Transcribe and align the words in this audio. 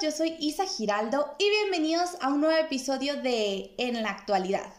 yo 0.00 0.12
soy 0.12 0.36
Isa 0.38 0.64
Giraldo 0.64 1.34
y 1.38 1.50
bienvenidos 1.50 2.10
a 2.20 2.28
un 2.28 2.40
nuevo 2.40 2.56
episodio 2.56 3.20
de 3.20 3.74
En 3.78 4.00
la 4.02 4.10
actualidad. 4.10 4.72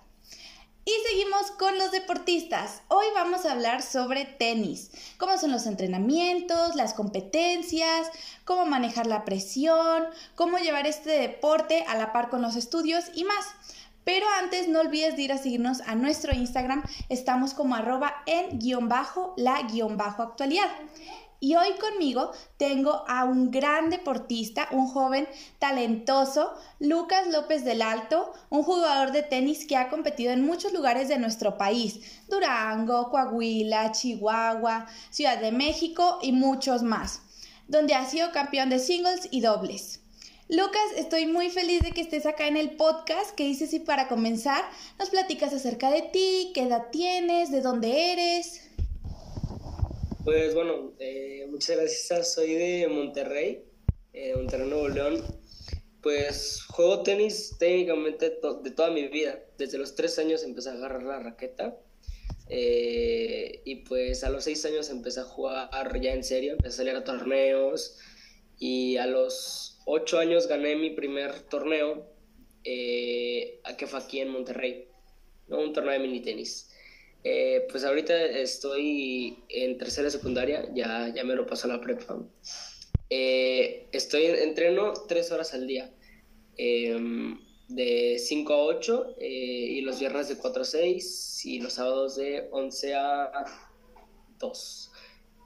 Y 0.85 0.91
seguimos 1.09 1.51
con 1.51 1.77
los 1.77 1.91
deportistas. 1.91 2.83
Hoy 2.87 3.05
vamos 3.13 3.45
a 3.45 3.51
hablar 3.51 3.81
sobre 3.81 4.23
tenis, 4.23 4.91
cómo 5.17 5.37
son 5.37 5.51
los 5.51 5.65
entrenamientos, 5.65 6.75
las 6.75 6.93
competencias, 6.93 8.07
cómo 8.45 8.65
manejar 8.65 9.07
la 9.07 9.25
presión, 9.25 10.05
cómo 10.35 10.57
llevar 10.57 10.87
este 10.87 11.09
deporte 11.09 11.83
a 11.89 11.97
la 11.97 12.13
par 12.13 12.29
con 12.29 12.41
los 12.41 12.55
estudios 12.55 13.05
y 13.13 13.25
más. 13.25 13.45
Pero 14.05 14.25
antes 14.39 14.69
no 14.69 14.79
olvides 14.79 15.17
de 15.17 15.23
ir 15.23 15.33
a 15.33 15.37
seguirnos 15.37 15.81
a 15.81 15.95
nuestro 15.95 16.33
Instagram, 16.33 16.83
estamos 17.09 17.53
como 17.53 17.75
arroba 17.75 18.23
en 18.25 18.57
guion 18.57 18.87
bajo 18.87 19.33
la 19.35 19.61
guion 19.63 19.97
bajo 19.97 20.23
actualidad. 20.23 20.69
Y 21.41 21.55
hoy 21.55 21.73
conmigo 21.79 22.31
tengo 22.57 23.05
a 23.07 23.23
un 23.23 23.49
gran 23.49 23.89
deportista, 23.89 24.67
un 24.71 24.87
joven 24.87 25.25
talentoso, 25.57 26.53
Lucas 26.79 27.27
López 27.27 27.63
del 27.63 27.81
Alto, 27.81 28.33
un 28.49 28.63
jugador 28.63 29.13
de 29.13 29.23
tenis 29.23 29.65
que 29.65 29.77
ha 29.77 29.87
competido 29.87 30.33
en 30.33 30.45
muchos 30.45 30.73
lugares 30.73 31.07
de 31.07 31.17
nuestro 31.17 31.57
país, 31.57 32.01
Durango, 32.27 33.09
Coahuila, 33.09 33.93
Chihuahua, 33.93 34.87
Ciudad 35.11 35.39
de 35.39 35.53
México 35.53 36.19
y 36.21 36.33
muchos 36.33 36.83
más, 36.83 37.21
donde 37.69 37.93
ha 37.93 38.05
sido 38.05 38.33
campeón 38.33 38.69
de 38.69 38.79
singles 38.79 39.29
y 39.31 39.39
dobles. 39.39 40.01
Lucas, 40.49 40.81
estoy 40.97 41.25
muy 41.25 41.49
feliz 41.51 41.81
de 41.83 41.91
que 41.91 42.01
estés 42.01 42.25
acá 42.25 42.47
en 42.47 42.57
el 42.57 42.71
podcast. 42.71 43.35
¿Qué 43.35 43.45
dices 43.45 43.71
y 43.73 43.79
para 43.79 44.07
comenzar 44.07 44.65
nos 44.97 45.09
platicas 45.09 45.53
acerca 45.53 45.89
de 45.91 46.01
ti, 46.01 46.51
qué 46.53 46.63
edad 46.63 46.87
tienes, 46.91 47.51
de 47.51 47.61
dónde 47.61 48.11
eres? 48.11 48.68
Pues 50.29 50.53
bueno, 50.53 50.93
eh, 50.99 51.47
muchas 51.49 51.75
gracias. 51.75 52.35
Soy 52.35 52.53
de 52.53 52.87
Monterrey, 52.87 53.63
eh, 54.13 54.35
Monterrey, 54.35 54.69
Nuevo 54.69 54.87
León. 54.87 55.23
Pues 56.03 56.61
juego 56.65 57.01
tenis 57.01 57.55
técnicamente 57.57 58.37
de 58.63 58.69
toda 58.69 58.91
mi 58.91 59.07
vida. 59.07 59.39
Desde 59.57 59.79
los 59.79 59.95
tres 59.95 60.19
años 60.19 60.43
empecé 60.43 60.69
a 60.69 60.73
agarrar 60.73 61.01
la 61.01 61.17
raqueta. 61.17 61.79
Eh, 62.47 63.63
y 63.65 63.77
pues 63.77 64.23
a 64.23 64.29
los 64.29 64.43
seis 64.43 64.63
años 64.65 64.91
empecé 64.91 65.21
a 65.21 65.23
jugar 65.23 65.99
ya 65.99 66.13
en 66.13 66.23
serio, 66.23 66.51
empecé 66.51 66.75
a 66.75 66.77
salir 66.77 66.95
a 66.95 67.03
torneos. 67.03 67.97
Y 68.59 68.97
a 68.97 69.07
los 69.07 69.79
ocho 69.87 70.19
años 70.19 70.45
gané 70.45 70.75
mi 70.75 70.91
primer 70.91 71.39
torneo, 71.49 72.05
que 72.63 73.87
fue 73.87 73.97
aquí 73.99 74.19
en 74.19 74.29
Monterrey, 74.29 74.89
un 75.47 75.73
torneo 75.73 75.93
de 75.93 75.99
mini 75.99 76.21
tenis. 76.21 76.68
Eh, 77.23 77.67
pues 77.69 77.83
ahorita 77.83 78.15
estoy 78.15 79.43
en 79.49 79.77
tercera 79.77 80.09
secundaria, 80.09 80.69
ya, 80.73 81.13
ya 81.13 81.23
me 81.23 81.35
lo 81.35 81.45
pasó 81.45 81.67
la 81.67 81.81
prepa. 81.81 82.17
Eh, 83.09 83.87
estoy 83.91 84.25
entreno 84.25 84.93
tres 85.07 85.31
horas 85.31 85.53
al 85.53 85.67
día, 85.67 85.91
em, 86.57 87.39
de 87.67 88.17
5 88.19 88.53
a 88.53 88.63
8 88.63 89.15
eh, 89.19 89.27
y 89.27 89.81
los 89.81 89.99
viernes 89.99 90.29
de 90.29 90.37
4 90.37 90.61
a 90.61 90.65
6 90.65 91.45
y 91.45 91.59
los 91.59 91.73
sábados 91.73 92.15
de 92.15 92.47
11 92.51 92.95
a 92.95 93.31
2. 94.39 94.91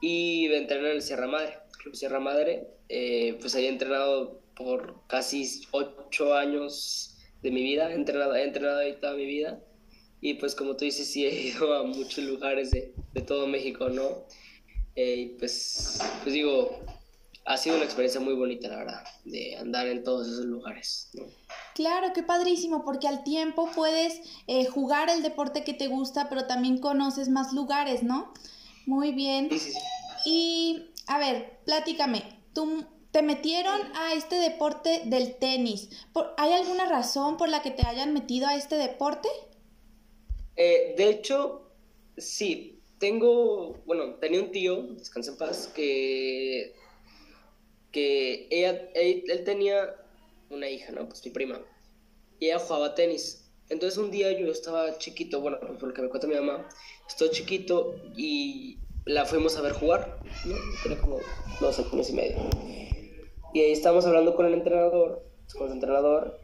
Y 0.02 0.46
entreno 0.54 0.88
en 0.88 0.94
el 0.94 1.02
Sierra 1.02 1.28
Madre, 1.28 1.58
Club 1.80 1.96
Sierra 1.96 2.20
Madre, 2.20 2.68
pues 3.40 3.56
ahí 3.56 3.66
he 3.66 3.70
entrenado 3.70 4.42
por 4.56 5.08
casi 5.08 5.50
8 5.72 6.34
años 6.36 7.18
de 7.42 7.52
mi 7.52 7.64
vida, 7.64 7.92
he 7.92 7.96
entrenado, 7.96 8.36
he 8.36 8.44
entrenado 8.44 8.80
ahí 8.80 8.94
toda 9.00 9.16
mi 9.16 9.26
vida. 9.26 9.62
Y 10.26 10.36
pues 10.36 10.56
como 10.56 10.78
tú 10.78 10.86
dices, 10.86 11.12
sí 11.12 11.26
he 11.26 11.48
ido 11.48 11.74
a 11.76 11.84
muchos 11.84 12.24
lugares 12.24 12.72
de, 12.72 12.94
de 13.14 13.22
todo 13.22 13.46
México, 13.46 13.90
¿no? 13.90 14.24
Eh, 14.96 15.16
y 15.16 15.26
pues, 15.38 16.00
pues 16.24 16.34
digo, 16.34 16.80
ha 17.44 17.58
sido 17.58 17.76
una 17.76 17.84
experiencia 17.84 18.22
muy 18.22 18.34
bonita, 18.34 18.70
la 18.70 18.78
verdad, 18.78 19.04
de 19.26 19.58
andar 19.58 19.86
en 19.88 20.02
todos 20.02 20.30
esos 20.30 20.46
lugares, 20.46 21.10
¿no? 21.12 21.26
Claro, 21.76 22.14
qué 22.14 22.24
padrísimo, 22.24 22.86
porque 22.86 23.10
al 23.10 23.26
tiempo 23.26 23.70
puedes 23.76 24.22
eh, 24.48 24.66
jugar 24.66 25.10
el 25.10 25.24
deporte 25.24 25.66
que 25.66 25.74
te 25.74 25.88
gusta, 25.88 26.30
pero 26.30 26.48
también 26.48 26.78
conoces 26.78 27.28
más 27.28 27.52
lugares, 27.52 28.02
¿no? 28.02 28.34
Muy 28.86 29.12
bien. 29.12 29.50
Sí, 29.52 29.60
sí, 29.60 29.72
sí. 29.74 29.80
Y, 30.26 30.92
a 31.08 31.18
ver, 31.18 31.60
platícame, 31.66 32.24
tú 32.54 32.86
te 33.12 33.24
metieron 33.24 33.82
a 33.94 34.14
este 34.14 34.38
deporte 34.38 35.02
del 35.04 35.36
tenis. 35.36 35.90
¿Hay 36.38 36.54
alguna 36.54 36.86
razón 36.86 37.36
por 37.36 37.50
la 37.50 37.62
que 37.62 37.72
te 37.72 37.86
hayan 37.86 38.14
metido 38.14 38.48
a 38.48 38.56
este 38.56 38.78
deporte? 38.78 39.28
Eh, 40.56 40.94
de 40.98 41.10
hecho, 41.10 41.72
sí, 42.18 42.82
tengo, 43.00 43.82
bueno, 43.86 44.16
tenía 44.16 44.42
un 44.42 44.52
tío, 44.52 44.84
descansa 44.94 45.32
en 45.32 45.38
paz, 45.38 45.72
que, 45.76 46.74
que 47.92 48.48
ella, 48.50 48.90
él, 48.94 49.44
tenía 49.44 49.96
una 50.50 50.70
hija, 50.70 50.92
¿no? 50.92 51.08
Pues 51.08 51.26
mi 51.26 51.32
prima. 51.32 51.62
Y 52.40 52.46
ella 52.46 52.60
jugaba 52.60 52.96
tenis. 52.96 53.52
Entonces 53.70 53.98
un 53.98 54.12
día 54.12 54.32
yo 54.38 54.52
estaba 54.52 54.98
chiquito, 54.98 55.42
bueno, 55.42 55.60
por 55.60 55.90
lo 55.90 55.94
que 55.94 56.02
me 56.02 56.10
cuenta 56.10 56.28
mi 56.28 56.36
mamá, 56.36 56.68
estoy 57.08 57.30
chiquito 57.30 57.96
y 58.16 58.78
la 59.06 59.26
fuimos 59.26 59.58
a 59.58 59.62
ver 59.62 59.74
jugar, 59.74 60.20
¿no? 60.46 60.56
Tenía 60.84 61.00
como 61.00 61.20
dos 61.60 61.80
años 61.80 62.10
y 62.10 62.14
medio. 62.14 62.38
Y 63.54 63.60
ahí 63.60 63.72
estábamos 63.72 64.06
hablando 64.06 64.36
con 64.36 64.46
el 64.46 64.54
entrenador, 64.54 65.24
con 65.58 65.68
el 65.68 65.74
entrenador, 65.74 66.40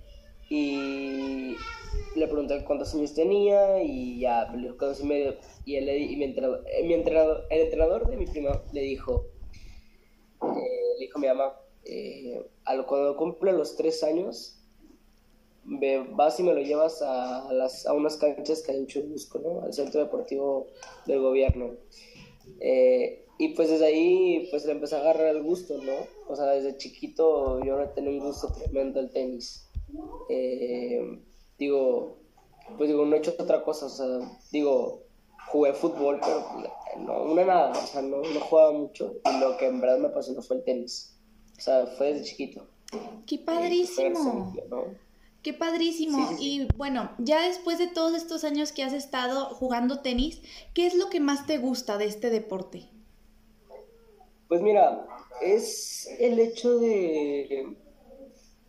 y 0.50 1.56
le 2.16 2.28
pregunté 2.28 2.64
cuántos 2.66 2.94
años 2.96 3.14
tenía 3.14 3.82
y 3.82 4.20
ya 4.20 4.48
me 4.52 4.62
dijo 4.62 4.76
dos 4.86 5.00
y 5.02 5.06
medio. 5.06 5.36
Y, 5.66 5.76
él, 5.76 5.90
y 5.90 6.16
mi, 6.16 6.26
entrenador, 6.26 6.64
eh, 6.68 6.84
mi 6.84 6.94
entrenador, 6.94 7.46
el 7.50 7.62
entrenador 7.62 8.10
de 8.10 8.18
mi 8.18 8.26
prima 8.26 8.62
le 8.74 8.82
dijo, 8.82 9.26
eh, 10.42 10.98
le 10.98 11.06
dijo 11.06 11.18
a 11.18 11.22
mi 11.22 11.28
mamá, 11.28 11.60
eh, 11.86 12.46
cuando 12.88 13.16
cumple 13.16 13.54
los 13.54 13.76
tres 13.76 14.04
años, 14.04 14.56
vas 15.64 16.40
y 16.40 16.44
me 16.44 16.54
lo 16.54 16.62
llevas 16.62 17.02
a, 17.02 17.52
las, 17.54 17.86
a 17.86 17.94
unas 17.94 18.18
canchas 18.18 18.64
que 18.64 18.72
hay 18.72 18.80
en 18.80 18.88
Churubusco, 18.88 19.40
¿no? 19.40 19.62
Al 19.64 19.74
centro 19.74 20.02
deportivo 20.02 20.68
del 21.06 21.22
gobierno. 21.22 21.76
y 23.42 23.50
pues 23.56 23.70
desde 23.70 23.86
ahí 23.86 24.48
pues 24.52 24.66
le 24.66 24.74
empecé 24.74 24.96
a 24.96 25.00
agarrar 25.00 25.28
el 25.28 25.44
gusto, 25.44 25.78
¿no? 25.78 25.94
O 26.28 26.36
sea, 26.36 26.48
desde 26.48 26.78
chiquito 26.78 27.64
yo 27.64 27.78
tenía 27.90 28.12
un 28.12 28.20
gusto 28.20 28.52
tremendo 28.52 29.00
al 29.00 29.12
tenis. 29.12 29.70
Eh, 30.30 31.20
digo, 31.60 32.18
pues 32.78 32.90
digo, 32.90 33.06
no 33.06 33.16
he 33.16 33.20
hecho 33.20 33.36
otra 33.38 33.64
cosa, 33.64 33.88
o 33.88 33.90
sea, 33.90 34.08
digo, 34.52 35.04
jugué 35.52 35.74
fútbol, 35.74 36.20
pero 36.22 36.74
no, 36.98 37.24
una 37.24 37.46
nada, 37.46 37.72
o 37.72 37.88
sea, 37.88 38.02
no, 38.02 38.22
no 38.22 38.40
jugaba 38.40 38.72
mucho 38.72 39.16
y 39.26 39.40
lo 39.40 39.58
que 39.58 39.68
en 39.68 39.82
verdad 39.82 40.00
me 40.00 40.08
apasionó 40.08 40.42
fue 40.42 40.58
el 40.58 40.64
tenis, 40.64 41.16
o 41.58 41.62
sea, 41.62 41.86
fue 41.86 42.14
desde 42.14 42.26
chiquito. 42.26 42.66
¡Qué 43.28 43.38
padrísimo! 43.38 44.54
Qué 45.42 45.54
padrísimo. 45.54 46.36
Y 46.38 46.68
bueno, 46.76 47.12
ya 47.18 47.48
después 47.48 47.78
de 47.78 47.88
todos 47.88 48.14
estos 48.14 48.44
años 48.44 48.74
que 48.74 48.84
has 48.84 48.92
estado 48.92 49.46
jugando 49.56 50.02
tenis, 50.02 50.42
¿qué 50.74 50.86
es 50.86 50.96
lo 50.96 51.10
que 51.10 51.22
más 51.22 51.48
te 51.48 51.58
gusta 51.58 51.98
de 51.98 52.06
este 52.06 52.30
deporte? 52.30 52.90
Pues 54.50 54.62
mira, 54.62 55.08
es 55.42 56.10
el 56.20 56.40
hecho 56.40 56.78
de 56.80 57.78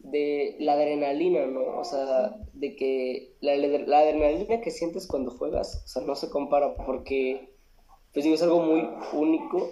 de 0.03 0.57
la 0.59 0.75
adrenalina, 0.75 1.47
¿no? 1.47 1.79
O 1.79 1.85
sea, 1.85 2.37
de 2.53 2.77
que 2.77 3.37
la, 3.41 3.57
la, 3.57 3.99
adrenalina 3.99 4.61
que 4.61 4.71
sientes 4.71 5.07
cuando 5.07 5.31
juegas, 5.31 5.83
o 5.85 5.89
sea, 5.89 6.03
no 6.03 6.15
se 6.15 6.31
compara 6.31 6.75
porque, 6.75 7.55
pues 8.13 8.25
digo, 8.25 8.35
es 8.35 8.43
algo 8.43 8.61
muy 8.61 8.89
único 9.13 9.69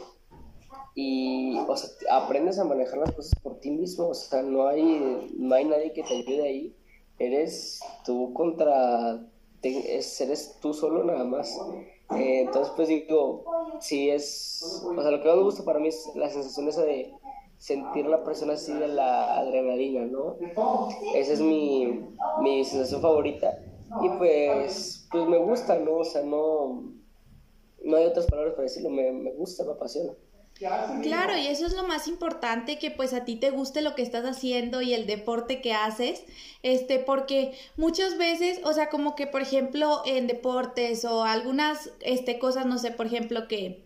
y, 0.94 1.58
o 1.58 1.76
sea, 1.76 1.90
aprendes 2.10 2.58
a 2.58 2.64
manejar 2.64 2.98
las 2.98 3.12
cosas 3.12 3.38
por 3.40 3.60
ti 3.60 3.70
mismo, 3.70 4.08
o 4.08 4.14
sea, 4.14 4.42
no 4.42 4.66
hay, 4.66 5.30
no 5.36 5.54
hay 5.54 5.64
nadie 5.64 5.92
que 5.92 6.02
te 6.02 6.14
ayude 6.14 6.42
ahí, 6.42 6.76
eres 7.18 7.80
tú 8.04 8.32
contra, 8.34 9.24
eres 9.62 10.56
tú 10.60 10.74
solo 10.74 11.04
nada 11.04 11.24
más. 11.24 11.56
Eh, 12.16 12.40
entonces, 12.40 12.72
pues 12.74 12.88
digo, 12.88 13.44
sí 13.80 14.10
es, 14.10 14.82
o 14.84 15.00
sea, 15.00 15.10
lo 15.10 15.22
que 15.22 15.28
más 15.28 15.36
me 15.36 15.42
gusta 15.42 15.64
para 15.64 15.78
mí 15.78 15.88
es 15.88 16.10
la 16.14 16.30
sensación 16.30 16.68
esa 16.68 16.82
de 16.82 17.12
sentir 17.58 18.06
la 18.06 18.24
presión 18.24 18.50
así 18.50 18.72
de 18.72 18.88
la 18.88 19.38
adrenalina, 19.38 20.06
¿no? 20.06 20.36
Esa 21.14 21.32
es 21.32 21.40
mi, 21.40 22.00
mi 22.40 22.64
sensación 22.64 23.02
favorita. 23.02 23.58
Y 24.02 24.08
pues, 24.18 25.06
pues 25.10 25.26
me 25.26 25.38
gusta, 25.38 25.78
¿no? 25.78 25.96
O 25.96 26.04
sea, 26.04 26.22
no, 26.22 26.92
no 27.84 27.96
hay 27.96 28.04
otras 28.04 28.26
palabras 28.26 28.54
para 28.54 28.64
decirlo, 28.64 28.90
me, 28.90 29.10
me 29.12 29.32
gusta, 29.32 29.64
me 29.64 29.72
apasiona. 29.72 30.12
Claro, 31.02 31.36
y 31.36 31.46
eso 31.46 31.66
es 31.66 31.74
lo 31.74 31.84
más 31.84 32.08
importante, 32.08 32.78
que 32.78 32.90
pues 32.90 33.14
a 33.14 33.24
ti 33.24 33.36
te 33.36 33.50
guste 33.50 33.80
lo 33.80 33.94
que 33.94 34.02
estás 34.02 34.24
haciendo 34.24 34.82
y 34.82 34.92
el 34.92 35.06
deporte 35.06 35.60
que 35.60 35.72
haces, 35.72 36.24
este, 36.64 36.98
porque 36.98 37.52
muchas 37.76 38.18
veces, 38.18 38.60
o 38.64 38.72
sea, 38.72 38.88
como 38.88 39.14
que 39.14 39.28
por 39.28 39.40
ejemplo 39.40 40.02
en 40.04 40.26
deportes 40.26 41.04
o 41.04 41.22
algunas, 41.22 41.92
este, 42.00 42.40
cosas, 42.40 42.66
no 42.66 42.78
sé, 42.78 42.90
por 42.90 43.06
ejemplo 43.06 43.46
que, 43.46 43.84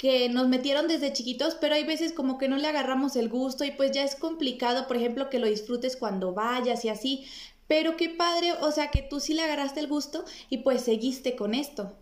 que 0.00 0.30
nos 0.30 0.48
metieron 0.48 0.88
desde 0.88 1.12
chiquitos, 1.12 1.56
pero 1.60 1.74
hay 1.74 1.84
veces 1.84 2.14
como 2.14 2.38
que 2.38 2.48
no 2.48 2.56
le 2.56 2.66
agarramos 2.66 3.16
el 3.16 3.28
gusto 3.28 3.66
y 3.66 3.72
pues 3.72 3.92
ya 3.92 4.02
es 4.02 4.14
complicado, 4.14 4.88
por 4.88 4.96
ejemplo, 4.96 5.28
que 5.28 5.38
lo 5.38 5.46
disfrutes 5.46 5.94
cuando 5.94 6.32
vayas 6.32 6.86
y 6.86 6.88
así, 6.88 7.26
pero 7.66 7.98
qué 7.98 8.08
padre, 8.08 8.54
o 8.62 8.72
sea, 8.72 8.90
que 8.90 9.02
tú 9.02 9.20
sí 9.20 9.34
le 9.34 9.42
agarraste 9.42 9.78
el 9.78 9.88
gusto 9.88 10.24
y 10.48 10.58
pues 10.58 10.80
seguiste 10.80 11.36
con 11.36 11.52
esto. 11.52 11.92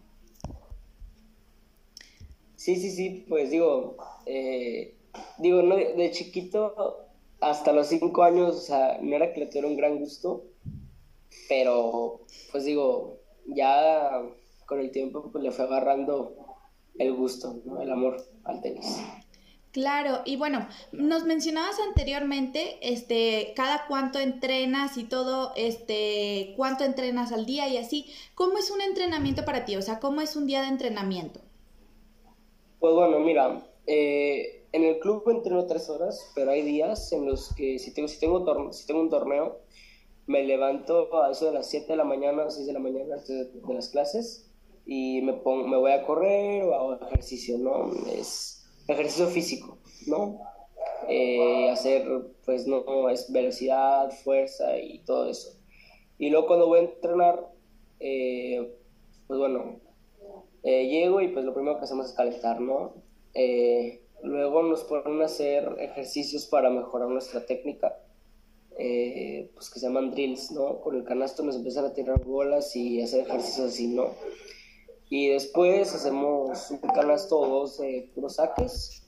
Sí, 2.54 2.76
sí, 2.76 2.92
sí, 2.92 3.26
pues 3.28 3.50
digo, 3.50 3.96
eh, 4.26 4.94
digo, 5.38 5.62
no, 5.62 5.74
de 5.74 6.10
chiquito 6.12 7.04
hasta 7.40 7.72
los 7.72 7.88
cinco 7.88 8.22
años, 8.22 8.54
o 8.54 8.60
sea, 8.60 8.98
no 9.02 9.16
era 9.16 9.32
que 9.32 9.40
le 9.40 9.46
tuviera 9.46 9.66
un 9.66 9.76
gran 9.76 9.98
gusto, 9.98 10.44
pero 11.48 12.20
pues 12.52 12.64
digo, 12.64 13.18
ya 13.44 14.22
con 14.66 14.78
el 14.78 14.92
tiempo 14.92 15.30
pues, 15.32 15.42
le 15.42 15.50
fue 15.50 15.64
agarrando 15.64 16.47
el 16.98 17.14
gusto, 17.14 17.60
¿no? 17.64 17.80
el 17.80 17.90
amor 17.90 18.16
al 18.44 18.60
tenis. 18.60 19.00
Claro, 19.70 20.22
y 20.24 20.36
bueno, 20.36 20.66
nos 20.92 21.24
mencionabas 21.24 21.78
anteriormente, 21.78 22.78
este, 22.80 23.52
cada 23.54 23.86
cuánto 23.86 24.18
entrenas 24.18 24.96
y 24.96 25.04
todo, 25.04 25.52
este, 25.56 26.54
cuánto 26.56 26.84
entrenas 26.84 27.32
al 27.32 27.44
día 27.44 27.68
y 27.68 27.76
así. 27.76 28.06
¿Cómo 28.34 28.58
es 28.58 28.70
un 28.70 28.80
entrenamiento 28.80 29.44
para 29.44 29.66
ti? 29.66 29.76
O 29.76 29.82
sea, 29.82 30.00
¿cómo 30.00 30.22
es 30.22 30.36
un 30.36 30.46
día 30.46 30.62
de 30.62 30.68
entrenamiento? 30.68 31.40
Pues 32.80 32.94
bueno, 32.94 33.20
mira, 33.20 33.62
eh, 33.86 34.64
en 34.72 34.84
el 34.84 34.98
club 35.00 35.22
entreno 35.28 35.66
tres 35.66 35.90
horas, 35.90 36.32
pero 36.34 36.50
hay 36.50 36.62
días 36.62 37.12
en 37.12 37.26
los 37.26 37.54
que 37.54 37.78
si 37.78 37.92
tengo, 37.92 38.08
si 38.08 38.18
tengo, 38.18 38.72
si 38.72 38.86
tengo 38.86 39.00
un 39.00 39.10
torneo, 39.10 39.60
me 40.26 40.44
levanto 40.44 41.22
a 41.22 41.30
eso 41.30 41.46
de 41.46 41.52
las 41.52 41.68
7 41.68 41.86
de 41.88 41.96
la 41.96 42.04
mañana, 42.04 42.50
6 42.50 42.66
de 42.66 42.72
la 42.72 42.78
mañana 42.78 43.16
de, 43.16 43.44
de 43.44 43.74
las 43.74 43.90
clases 43.90 44.47
y 44.90 45.20
me, 45.20 45.34
pongo, 45.34 45.68
me 45.68 45.76
voy 45.76 45.92
a 45.92 46.02
correr 46.02 46.62
o 46.64 46.74
hago 46.74 46.94
ejercicio, 47.06 47.58
¿no? 47.58 47.92
Es 48.10 48.66
ejercicio 48.88 49.26
físico, 49.26 49.76
¿no? 50.06 50.40
Eh, 51.10 51.68
hacer, 51.68 52.08
pues, 52.46 52.66
no, 52.66 53.10
es 53.10 53.30
velocidad, 53.30 54.10
fuerza 54.10 54.78
y 54.78 55.00
todo 55.00 55.28
eso. 55.28 55.50
Y 56.16 56.30
luego 56.30 56.46
cuando 56.46 56.68
voy 56.68 56.80
a 56.80 56.82
entrenar, 56.84 57.50
eh, 58.00 58.74
pues 59.26 59.38
bueno, 59.38 59.78
eh, 60.62 60.88
llego 60.88 61.20
y 61.20 61.28
pues 61.28 61.44
lo 61.44 61.52
primero 61.52 61.76
que 61.76 61.84
hacemos 61.84 62.06
es 62.06 62.12
calentar, 62.14 62.60
¿no? 62.60 62.94
luego 64.24 64.64
nos 64.64 64.82
ponen 64.82 65.22
a 65.22 65.26
hacer 65.26 65.76
ejercicios 65.78 66.46
para 66.46 66.70
mejorar 66.70 67.08
nuestra 67.08 67.46
técnica, 67.46 68.00
pues 68.74 69.70
que 69.70 69.78
se 69.78 69.86
llaman 69.86 70.10
drills, 70.10 70.50
¿no? 70.50 70.80
Con 70.80 70.96
el 70.96 71.04
canasto 71.04 71.44
nos 71.44 71.54
empiezan 71.54 71.84
a 71.84 71.92
tirar 71.92 72.24
bolas 72.24 72.74
y 72.74 73.00
hacer 73.00 73.20
ejercicios 73.20 73.68
así, 73.68 73.86
¿no? 73.86 74.14
Y 75.10 75.28
después 75.28 75.94
hacemos 75.94 76.70
un 76.70 76.78
canasto 76.78 77.38
o 77.38 77.48
dos 77.48 77.78
de 77.78 78.10
puros 78.14 78.36
saques. 78.36 79.02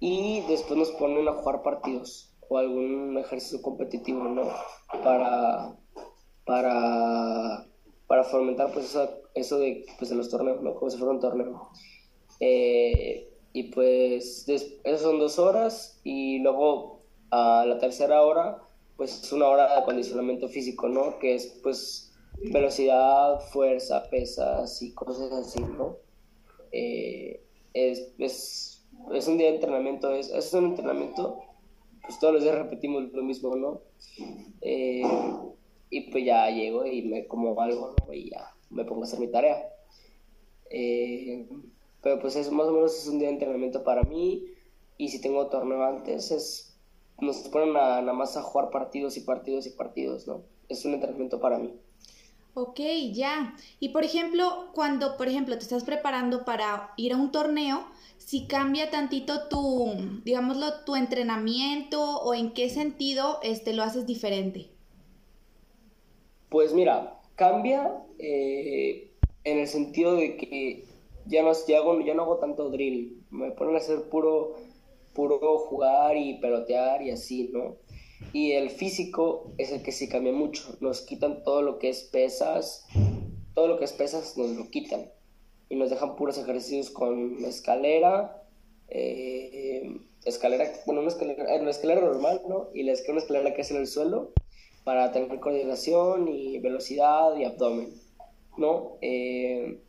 Y 0.00 0.42
después 0.48 0.78
nos 0.78 0.90
ponen 0.92 1.28
a 1.28 1.32
jugar 1.32 1.62
partidos 1.62 2.34
o 2.48 2.58
algún 2.58 3.18
ejercicio 3.18 3.60
competitivo, 3.62 4.24
¿no? 4.24 4.48
Para, 5.02 5.76
para, 6.44 7.66
para 8.06 8.24
fomentar 8.24 8.72
pues 8.72 8.96
eso, 9.34 9.58
de, 9.58 9.84
pues, 9.98 10.10
los 10.12 10.30
torneos, 10.30 10.62
¿no? 10.62 10.74
Como 10.74 10.90
si 10.90 10.98
fuera 10.98 11.12
un 11.12 11.20
torneo. 11.20 11.70
Eh, 12.40 13.32
y 13.52 13.62
pues 13.72 14.46
esas 14.48 15.00
son 15.00 15.18
dos 15.18 15.38
horas 15.38 15.98
y 16.04 16.40
luego 16.40 17.00
a 17.30 17.64
la 17.66 17.78
tercera 17.78 18.20
hora 18.20 18.62
pues 18.98 19.22
es 19.22 19.32
una 19.32 19.46
hora 19.46 19.66
de 19.68 19.80
acondicionamiento 19.80 20.48
físico, 20.48 20.88
¿no? 20.88 21.18
Que 21.18 21.34
es 21.34 21.58
pues 21.62 22.05
velocidad, 22.42 23.40
fuerza, 23.52 24.08
pesas 24.10 24.82
y 24.82 24.92
cosas 24.92 25.32
así, 25.32 25.60
¿no? 25.60 25.96
Eh, 26.72 27.42
es, 27.74 28.12
es, 28.18 28.86
es, 29.12 29.28
un 29.28 29.38
día 29.38 29.48
de 29.48 29.56
entrenamiento, 29.56 30.12
es, 30.12 30.30
es 30.30 30.52
un 30.52 30.66
entrenamiento, 30.66 31.42
pues 32.02 32.18
todos 32.18 32.34
los 32.34 32.42
días 32.42 32.56
repetimos 32.56 33.12
lo 33.12 33.22
mismo, 33.22 33.56
¿no? 33.56 33.80
Eh, 34.60 35.02
y 35.90 36.10
pues 36.10 36.24
ya 36.24 36.50
llego 36.50 36.86
y 36.86 37.02
me 37.02 37.26
como 37.26 37.60
algo, 37.60 37.94
¿no? 38.06 38.12
Y 38.12 38.30
ya 38.30 38.54
me 38.70 38.84
pongo 38.84 39.02
a 39.02 39.04
hacer 39.04 39.20
mi 39.20 39.28
tarea. 39.28 39.70
Eh, 40.70 41.46
pero 42.02 42.18
pues 42.20 42.36
es 42.36 42.50
más 42.50 42.66
o 42.66 42.72
menos 42.72 42.96
es 42.96 43.08
un 43.08 43.18
día 43.18 43.28
de 43.28 43.34
entrenamiento 43.34 43.84
para 43.84 44.02
mí 44.02 44.44
y 44.98 45.08
si 45.08 45.20
tengo 45.20 45.46
torneo 45.48 45.84
antes 45.84 46.30
es 46.30 46.76
nos 47.20 47.38
ponen 47.48 47.76
a, 47.76 48.00
nada 48.00 48.12
más 48.12 48.36
a 48.36 48.42
jugar 48.42 48.70
partidos 48.70 49.16
y 49.16 49.20
partidos 49.20 49.66
y 49.66 49.70
partidos, 49.70 50.26
¿no? 50.26 50.42
Es 50.68 50.84
un 50.84 50.94
entrenamiento 50.94 51.40
para 51.40 51.58
mí. 51.58 51.74
Ok, 52.58 52.80
ya. 53.12 53.54
Y 53.80 53.90
por 53.90 54.02
ejemplo, 54.02 54.70
cuando, 54.72 55.18
por 55.18 55.28
ejemplo, 55.28 55.58
te 55.58 55.62
estás 55.62 55.84
preparando 55.84 56.46
para 56.46 56.94
ir 56.96 57.12
a 57.12 57.18
un 57.18 57.30
torneo, 57.30 57.84
si 58.16 58.46
cambia 58.46 58.90
tantito 58.90 59.46
tu, 59.48 59.92
digámoslo, 60.24 60.84
tu 60.86 60.96
entrenamiento 60.96 62.00
o 62.22 62.32
en 62.32 62.54
qué 62.54 62.70
sentido 62.70 63.40
este, 63.42 63.74
lo 63.74 63.82
haces 63.82 64.06
diferente. 64.06 64.70
Pues 66.48 66.72
mira, 66.72 67.20
cambia 67.34 68.02
eh, 68.18 69.10
en 69.44 69.58
el 69.58 69.68
sentido 69.68 70.16
de 70.16 70.38
que 70.38 70.86
ya 71.26 71.42
no, 71.42 71.52
ya, 71.68 71.76
hago, 71.76 72.00
ya 72.00 72.14
no 72.14 72.22
hago 72.22 72.38
tanto 72.38 72.70
drill, 72.70 73.22
me 73.28 73.50
ponen 73.50 73.74
a 73.74 73.78
hacer 73.80 74.08
puro, 74.08 74.54
puro 75.12 75.58
jugar 75.58 76.16
y 76.16 76.38
pelotear 76.38 77.02
y 77.02 77.10
así, 77.10 77.50
¿no? 77.52 77.76
Y 78.32 78.52
el 78.52 78.70
físico 78.70 79.52
es 79.58 79.72
el 79.72 79.82
que 79.82 79.92
sí 79.92 80.08
cambia 80.08 80.32
mucho. 80.32 80.76
Nos 80.80 81.02
quitan 81.02 81.42
todo 81.42 81.62
lo 81.62 81.78
que 81.78 81.88
es 81.88 82.02
pesas, 82.02 82.86
todo 83.54 83.68
lo 83.68 83.78
que 83.78 83.84
es 83.84 83.92
pesas 83.92 84.36
nos 84.36 84.50
lo 84.50 84.70
quitan. 84.70 85.10
Y 85.68 85.76
nos 85.76 85.90
dejan 85.90 86.16
puros 86.16 86.38
ejercicios 86.38 86.90
con 86.90 87.44
escalera, 87.44 88.42
eh, 88.88 90.00
escalera, 90.24 90.70
bueno, 90.86 91.00
una 91.00 91.10
escalera, 91.10 91.54
eh, 91.54 91.60
una 91.60 91.70
escalera 91.70 92.00
normal, 92.00 92.42
¿no? 92.48 92.68
Y 92.74 92.82
la 92.84 92.92
escalera, 92.92 93.12
una 93.12 93.22
escalera 93.22 93.54
que 93.54 93.62
es 93.62 93.70
en 93.70 93.78
el 93.78 93.86
suelo 93.86 94.32
para 94.84 95.10
tener 95.10 95.40
coordinación 95.40 96.28
y 96.28 96.58
velocidad 96.60 97.36
y 97.36 97.44
abdomen, 97.44 97.92
¿no? 98.56 98.98
Eh, 99.00 99.80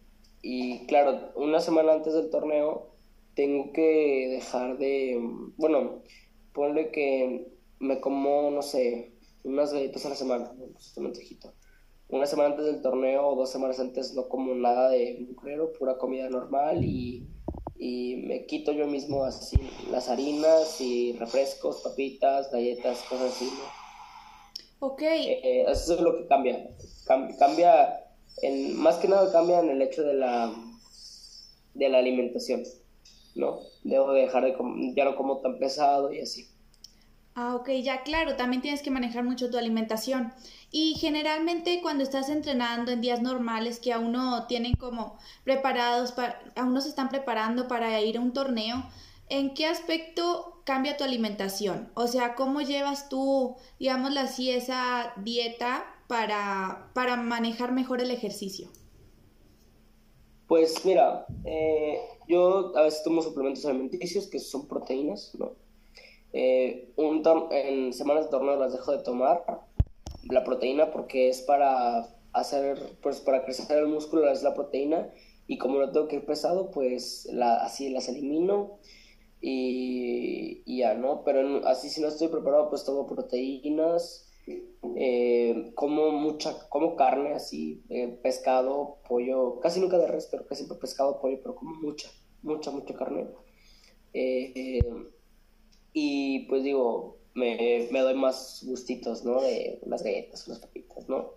y 0.41 0.85
claro, 0.87 1.31
una 1.35 1.59
semana 1.59 1.93
antes 1.93 2.13
del 2.13 2.29
torneo 2.29 2.87
tengo 3.35 3.71
que 3.73 4.27
dejar 4.29 4.77
de, 4.79 5.19
bueno, 5.57 6.01
ponle 6.53 6.89
que 6.89 7.47
me 7.79 7.99
como, 7.99 8.51
no 8.51 8.61
sé, 8.61 9.13
unas 9.43 9.73
galletas 9.73 10.05
a 10.05 10.09
la 10.09 10.15
semana, 10.15 10.51
un 10.51 11.13
Una 12.09 12.25
semana 12.25 12.49
antes 12.49 12.65
del 12.65 12.81
torneo 12.81 13.27
o 13.27 13.35
dos 13.35 13.51
semanas 13.51 13.79
antes 13.79 14.13
no 14.13 14.27
como 14.27 14.53
nada 14.55 14.89
de 14.89 15.25
mugrero, 15.27 15.73
pura 15.73 15.97
comida 15.97 16.29
normal 16.29 16.83
y, 16.83 17.27
y 17.77 18.17
me 18.27 18.45
quito 18.45 18.71
yo 18.71 18.87
mismo 18.87 19.23
así 19.23 19.57
las 19.91 20.09
harinas 20.09 20.79
y 20.81 21.13
refrescos, 21.13 21.81
papitas, 21.81 22.51
galletas, 22.51 23.03
cosas 23.09 23.33
así, 23.33 23.45
¿no? 23.45 24.87
Ok. 24.87 25.01
Eh, 25.01 25.65
eso 25.67 25.95
es 25.95 26.01
lo 26.01 26.17
que 26.17 26.27
cambia. 26.27 26.69
Cambia, 27.05 28.05
en, 28.41 28.75
más 28.77 28.97
que 28.97 29.07
nada 29.07 29.31
cambia 29.31 29.59
en 29.59 29.69
el 29.69 29.81
hecho 29.81 30.03
de 30.03 30.13
la, 30.13 30.53
de 31.73 31.89
la 31.89 31.99
alimentación, 31.99 32.63
¿no? 33.35 33.59
Debo 33.83 34.11
dejar 34.11 34.43
de 34.43 34.53
comer, 34.53 34.93
ya 34.95 35.05
no 35.05 35.15
como 35.15 35.39
tan 35.39 35.57
pesado 35.57 36.11
y 36.11 36.19
así. 36.19 36.47
Ah, 37.39 37.53
ok, 37.55 37.69
ya 37.83 38.01
claro, 38.01 38.35
también 38.35 38.63
tienes 38.63 38.81
que 38.81 38.89
manejar 38.89 39.23
mucho 39.23 39.51
tu 39.51 39.59
alimentación. 39.59 40.33
Y 40.71 40.95
generalmente 40.95 41.81
cuando 41.83 42.03
estás 42.03 42.29
entrenando 42.29 42.91
en 42.91 42.99
días 42.99 43.21
normales 43.21 43.79
que 43.79 43.93
a 43.93 43.99
uno 43.99 44.47
tienen 44.47 44.73
como 44.73 45.19
preparados, 45.43 46.13
para, 46.13 46.41
a 46.55 46.63
uno 46.63 46.81
se 46.81 46.89
están 46.89 47.09
preparando 47.09 47.67
para 47.67 48.01
ir 48.01 48.17
a 48.17 48.21
un 48.21 48.33
torneo, 48.33 48.83
¿en 49.29 49.53
qué 49.53 49.67
aspecto 49.67 50.63
cambia 50.65 50.97
tu 50.97 51.03
alimentación? 51.03 51.91
O 51.93 52.07
sea, 52.07 52.33
¿cómo 52.33 52.61
llevas 52.61 53.07
tú, 53.07 53.55
digámoslo 53.77 54.19
así, 54.19 54.49
esa 54.49 55.13
dieta 55.17 55.85
para, 56.07 56.89
para 56.95 57.17
manejar 57.17 57.71
mejor 57.71 58.01
el 58.01 58.09
ejercicio? 58.09 58.67
Pues 60.47 60.83
mira, 60.83 61.27
eh, 61.45 61.99
yo 62.27 62.75
a 62.75 62.81
veces 62.81 63.03
tomo 63.03 63.21
suplementos 63.21 63.63
alimenticios 63.63 64.25
que 64.25 64.39
son 64.39 64.67
proteínas, 64.67 65.35
¿no? 65.37 65.66
Eh, 66.33 66.91
un 66.97 67.23
en 67.51 67.93
semanas 67.93 68.25
de 68.25 68.31
torneo 68.31 68.57
las 68.57 68.73
dejo 68.73 68.91
de 68.91 69.03
tomar, 69.03 69.43
la 70.29 70.43
proteína, 70.43 70.91
porque 70.91 71.29
es 71.29 71.41
para 71.41 72.07
hacer, 72.33 72.79
pues 73.01 73.21
para 73.21 73.43
crecer 73.43 73.77
el 73.77 73.87
músculo, 73.87 74.29
es 74.29 74.43
la 74.43 74.53
proteína, 74.53 75.09
y 75.47 75.57
como 75.57 75.79
no 75.79 75.91
tengo 75.91 76.07
que 76.07 76.17
ir 76.17 76.25
pesado, 76.25 76.71
pues 76.71 77.27
la, 77.31 77.57
así 77.63 77.89
las 77.89 78.09
elimino 78.09 78.79
y, 79.41 80.77
ya, 80.77 80.93
¿no? 80.93 81.23
Pero 81.23 81.65
así 81.67 81.89
si 81.89 82.01
no 82.01 82.09
estoy 82.09 82.27
preparado, 82.27 82.69
pues 82.69 82.83
tomo 82.83 83.07
proteínas, 83.07 84.29
eh, 84.95 85.71
como 85.75 86.11
mucha, 86.11 86.67
como 86.69 86.95
carne, 86.95 87.33
así, 87.33 87.83
eh, 87.89 88.19
pescado, 88.21 88.97
pollo, 89.07 89.59
casi 89.59 89.79
nunca 89.79 89.97
de 89.97 90.07
res, 90.07 90.27
pero 90.29 90.45
casi 90.45 90.65
pescado, 90.65 91.21
pollo, 91.21 91.39
pero 91.41 91.55
como 91.55 91.75
mucha, 91.75 92.09
mucha, 92.43 92.71
mucha 92.71 92.93
carne. 92.93 93.27
Eh, 94.13 94.79
y 95.99 96.41
pues 96.41 96.63
digo, 96.63 97.17
me, 97.33 97.87
me 97.89 98.01
doy 98.01 98.13
más 98.13 98.63
gustitos, 98.67 99.25
¿no? 99.25 99.41
De 99.41 99.79
las 99.87 100.03
galletas, 100.03 100.47
las 100.47 100.59
papitas, 100.59 101.09
¿no? 101.09 101.31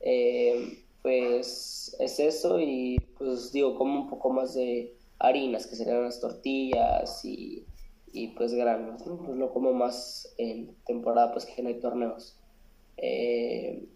Eh, 0.00 0.78
pues 1.00 1.96
es 1.98 2.20
eso 2.20 2.60
y 2.60 3.00
pues 3.16 3.50
digo, 3.52 3.78
como 3.78 4.02
un 4.02 4.10
poco 4.10 4.28
más 4.28 4.52
de 4.52 4.94
harinas, 5.18 5.66
que 5.66 5.76
serían 5.76 6.02
las 6.04 6.20
tortillas 6.20 7.24
y, 7.24 7.64
y 8.12 8.28
pues 8.28 8.52
granos, 8.52 9.06
¿no? 9.06 9.16
Pues 9.16 9.38
lo 9.38 9.54
como 9.54 9.72
más 9.72 10.34
en 10.36 10.76
temporada, 10.84 11.32
pues 11.32 11.46
que 11.46 11.62
no 11.62 11.70
hay 11.70 11.80
torneos. 11.80 12.36
Eh, 12.98 13.88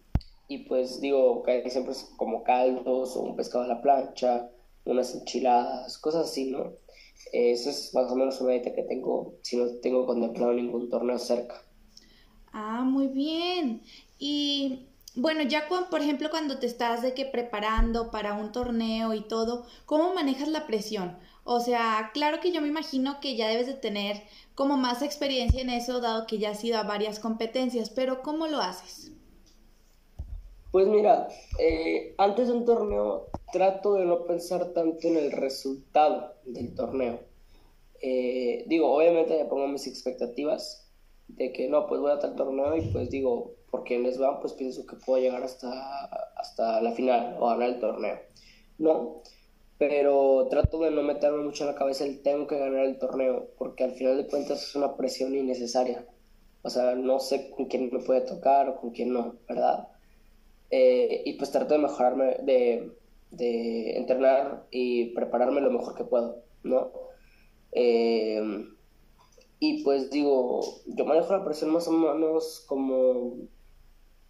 y 0.47 0.57
pues 0.69 1.01
digo, 1.01 1.43
siempre 1.67 1.91
es 1.91 2.11
como 2.17 2.43
caldos 2.43 3.15
o 3.15 3.21
un 3.21 3.35
pescado 3.35 3.65
a 3.65 3.67
la 3.67 3.83
plancha, 3.83 4.49
unas 4.85 5.13
enchiladas, 5.13 5.99
cosas 5.99 6.31
así, 6.31 6.49
¿no? 6.49 6.73
Eso 7.31 7.69
es 7.69 7.93
más 7.93 8.11
o 8.11 8.15
menos 8.15 8.41
una 8.41 8.55
idea 8.55 8.73
que 8.73 8.83
tengo 8.83 9.35
si 9.43 9.57
no 9.57 9.67
tengo 9.81 10.05
contemplado 10.05 10.53
ningún 10.53 10.89
torneo 10.89 11.19
cerca. 11.19 11.63
Ah, 12.51 12.83
muy 12.83 13.07
bien. 13.07 13.83
Y 14.17 14.87
bueno, 15.15 15.43
ya 15.43 15.67
por 15.67 16.01
ejemplo 16.01 16.29
cuando 16.29 16.59
te 16.59 16.65
estás 16.65 17.01
de 17.01 17.13
que 17.13 17.25
preparando 17.25 18.11
para 18.11 18.33
un 18.33 18.51
torneo 18.51 19.13
y 19.13 19.21
todo, 19.21 19.65
¿cómo 19.85 20.13
manejas 20.13 20.47
la 20.47 20.65
presión? 20.67 21.17
O 21.43 21.59
sea, 21.59 22.11
claro 22.13 22.39
que 22.41 22.51
yo 22.51 22.61
me 22.61 22.67
imagino 22.67 23.19
que 23.19 23.35
ya 23.35 23.47
debes 23.47 23.67
de 23.67 23.73
tener 23.73 24.23
como 24.55 24.77
más 24.77 25.01
experiencia 25.01 25.61
en 25.61 25.69
eso, 25.69 25.99
dado 25.99 26.27
que 26.27 26.37
ya 26.37 26.51
has 26.51 26.63
ido 26.63 26.77
a 26.77 26.83
varias 26.83 27.19
competencias, 27.19 27.89
pero 27.89 28.21
¿cómo 28.21 28.47
lo 28.47 28.59
haces? 28.59 29.11
Pues 30.71 30.87
mira, 30.87 31.27
eh, 31.57 32.13
antes 32.17 32.47
de 32.47 32.53
un 32.53 32.65
torneo 32.65 33.27
trato 33.51 33.95
de 33.95 34.05
no 34.05 34.25
pensar 34.25 34.71
tanto 34.73 35.07
en 35.07 35.17
el 35.17 35.31
resultado 35.31 36.35
del 36.45 36.75
torneo. 36.75 37.21
Eh, 38.01 38.65
digo, 38.67 38.95
obviamente 38.95 39.35
me 39.37 39.49
pongo 39.49 39.67
mis 39.67 39.87
expectativas 39.87 40.87
de 41.27 41.51
que 41.51 41.67
no, 41.67 41.87
pues 41.87 41.99
voy 42.01 42.11
a 42.11 42.19
tal 42.19 42.35
torneo 42.35 42.77
y 42.77 42.81
pues 42.91 43.09
digo, 43.09 43.55
por 43.71 43.83
quienes 43.83 44.19
van, 44.19 44.39
pues 44.41 44.53
pienso 44.53 44.85
que 44.85 44.95
puedo 44.95 45.21
llegar 45.21 45.43
hasta, 45.43 46.05
hasta 46.37 46.81
la 46.81 46.91
final 46.91 47.37
o 47.39 47.47
ganar 47.47 47.69
el 47.69 47.79
torneo. 47.79 48.19
No, 48.77 49.23
pero 49.79 50.47
trato 50.49 50.79
de 50.79 50.91
no 50.91 51.01
meterme 51.01 51.43
mucho 51.43 51.63
en 51.63 51.71
la 51.71 51.75
cabeza 51.75 52.05
el 52.05 52.21
tengo 52.21 52.45
que 52.45 52.59
ganar 52.59 52.85
el 52.85 52.99
torneo, 52.99 53.49
porque 53.57 53.83
al 53.83 53.93
final 53.93 54.17
de 54.17 54.27
cuentas 54.27 54.63
es 54.63 54.75
una 54.75 54.95
presión 54.95 55.35
innecesaria. 55.35 56.05
O 56.61 56.69
sea, 56.69 56.93
no 56.93 57.19
sé 57.19 57.49
con 57.51 57.65
quién 57.65 57.89
me 57.91 58.03
puede 58.03 58.21
tocar 58.21 58.69
o 58.69 58.75
con 58.75 58.91
quién 58.91 59.13
no, 59.13 59.37
¿verdad? 59.47 59.87
Eh, 60.71 61.23
y 61.25 61.33
pues 61.33 61.51
trato 61.51 61.73
de 61.73 61.79
mejorarme, 61.79 62.37
de, 62.43 62.91
de, 63.31 63.97
entrenar 63.97 64.67
y 64.69 65.13
prepararme 65.15 65.61
lo 65.61 65.71
mejor 65.71 65.95
que 65.95 66.03
puedo, 66.03 66.43
¿no? 66.63 66.91
Eh, 67.71 68.67
y 69.59 69.83
pues 69.83 70.09
digo, 70.09 70.61
yo 70.85 71.05
manejo 71.05 71.33
la 71.33 71.43
presión 71.43 71.71
más 71.71 71.87
o 71.87 71.91
menos 71.91 72.63
como 72.67 73.35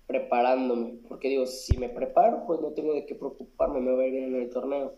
preparándome, 0.08 1.00
porque 1.08 1.30
digo, 1.30 1.46
si 1.46 1.78
me 1.78 1.88
preparo, 1.88 2.46
pues 2.48 2.60
no 2.62 2.72
tengo 2.72 2.94
de 2.94 3.06
qué 3.06 3.14
preocuparme, 3.14 3.80
me 3.80 3.94
voy 3.94 4.06
a 4.06 4.08
ir 4.08 4.14
bien 4.14 4.36
en 4.36 4.42
el 4.42 4.50
torneo. 4.50 4.96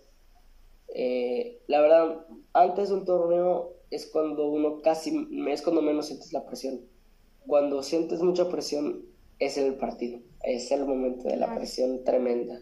Eh, 0.93 1.61
la 1.67 1.81
verdad, 1.81 2.25
antes 2.53 2.89
de 2.89 2.95
un 2.95 3.05
torneo 3.05 3.73
es 3.89 4.09
cuando 4.09 4.47
uno 4.47 4.81
casi, 4.81 5.27
es 5.49 5.61
cuando 5.61 5.81
menos 5.81 6.05
sientes 6.05 6.31
la 6.31 6.45
presión. 6.45 6.81
Cuando 7.45 7.83
sientes 7.83 8.21
mucha 8.21 8.49
presión 8.49 9.10
es 9.41 9.57
el 9.57 9.73
partido, 9.75 10.19
es 10.43 10.71
el 10.71 10.85
momento 10.85 11.27
de 11.27 11.35
la 11.35 11.53
presión 11.55 12.03
tremenda. 12.03 12.61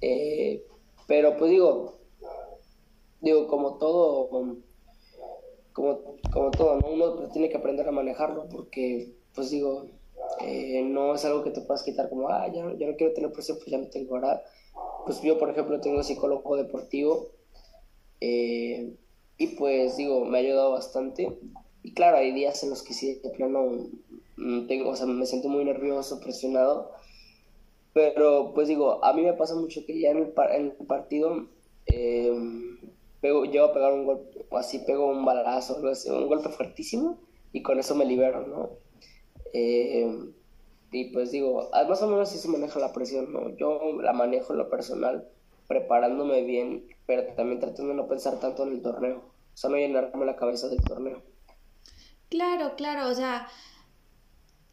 Eh, 0.00 0.64
pero 1.06 1.36
pues 1.36 1.50
digo, 1.50 1.98
digo, 3.20 3.46
como 3.48 3.76
todo, 3.76 4.28
como, 5.72 6.16
como 6.32 6.50
todo, 6.50 6.78
uno 6.90 7.28
tiene 7.32 7.50
que 7.50 7.58
aprender 7.58 7.86
a 7.86 7.92
manejarlo 7.92 8.48
porque, 8.48 9.12
pues 9.34 9.50
digo, 9.50 9.86
eh, 10.40 10.82
no 10.84 11.14
es 11.14 11.24
algo 11.26 11.44
que 11.44 11.50
te 11.50 11.60
puedas 11.60 11.82
quitar 11.82 12.08
como, 12.08 12.28
ah, 12.30 12.46
ya, 12.48 12.64
ya 12.78 12.86
no 12.86 12.96
quiero 12.96 13.12
tener 13.12 13.30
presión, 13.30 13.58
pues 13.58 13.70
ya 13.70 13.78
no 13.78 13.88
tengo, 13.88 14.16
ahora 14.16 14.42
Pues 15.04 15.20
yo, 15.22 15.38
por 15.38 15.50
ejemplo, 15.50 15.80
tengo 15.80 16.02
psicólogo 16.02 16.56
deportivo 16.56 17.28
eh, 18.20 18.96
y 19.36 19.48
pues 19.48 19.98
digo, 19.98 20.24
me 20.24 20.38
ha 20.38 20.40
ayudado 20.40 20.72
bastante. 20.72 21.28
Y 21.84 21.92
claro, 21.92 22.16
hay 22.16 22.32
días 22.32 22.64
en 22.64 22.70
los 22.70 22.82
que 22.82 22.94
sí, 22.94 23.20
de 23.22 23.30
plano, 23.30 23.66
mm, 24.36 24.66
tengo, 24.66 24.90
o 24.90 24.96
sea, 24.96 25.06
me 25.06 25.26
siento 25.26 25.48
muy 25.48 25.64
nervioso, 25.64 26.18
presionado. 26.18 26.90
Pero 27.92 28.52
pues 28.54 28.66
digo, 28.68 29.04
a 29.04 29.12
mí 29.12 29.22
me 29.22 29.34
pasa 29.34 29.54
mucho 29.54 29.84
que 29.86 30.00
ya 30.00 30.10
en 30.10 30.16
el, 30.18 30.32
en 30.52 30.74
el 30.80 30.86
partido 30.86 31.46
eh, 31.86 32.34
llego 33.22 33.66
a 33.66 33.72
pegar 33.72 33.92
un 33.92 34.06
golpe, 34.06 34.46
o 34.48 34.58
así 34.58 34.80
pego 34.80 35.06
un 35.08 35.24
balazo, 35.24 35.76
un 35.76 36.26
golpe 36.26 36.48
fuertísimo 36.48 37.18
y 37.52 37.62
con 37.62 37.78
eso 37.78 37.94
me 37.94 38.04
libero, 38.04 38.46
¿no? 38.46 38.70
Eh, 39.52 40.32
y 40.90 41.04
pues 41.12 41.30
digo, 41.30 41.68
ah, 41.72 41.84
más 41.84 42.02
o 42.02 42.08
menos 42.08 42.28
así 42.28 42.38
se 42.38 42.48
maneja 42.48 42.80
la 42.80 42.92
presión, 42.92 43.32
¿no? 43.32 43.50
Yo 43.56 44.00
la 44.00 44.12
manejo 44.12 44.54
en 44.54 44.58
lo 44.58 44.70
personal, 44.70 45.28
preparándome 45.68 46.42
bien, 46.42 46.86
pero 47.06 47.24
también 47.34 47.60
tratando 47.60 47.90
de 47.92 47.96
no 47.96 48.08
pensar 48.08 48.40
tanto 48.40 48.64
en 48.64 48.72
el 48.72 48.82
torneo, 48.82 49.18
o 49.18 49.56
sea, 49.56 49.70
no 49.70 49.76
llenarme 49.76 50.24
la 50.24 50.36
cabeza 50.36 50.68
del 50.68 50.82
torneo. 50.82 51.22
Claro, 52.34 52.74
claro, 52.74 53.08
o 53.10 53.14
sea, 53.14 53.46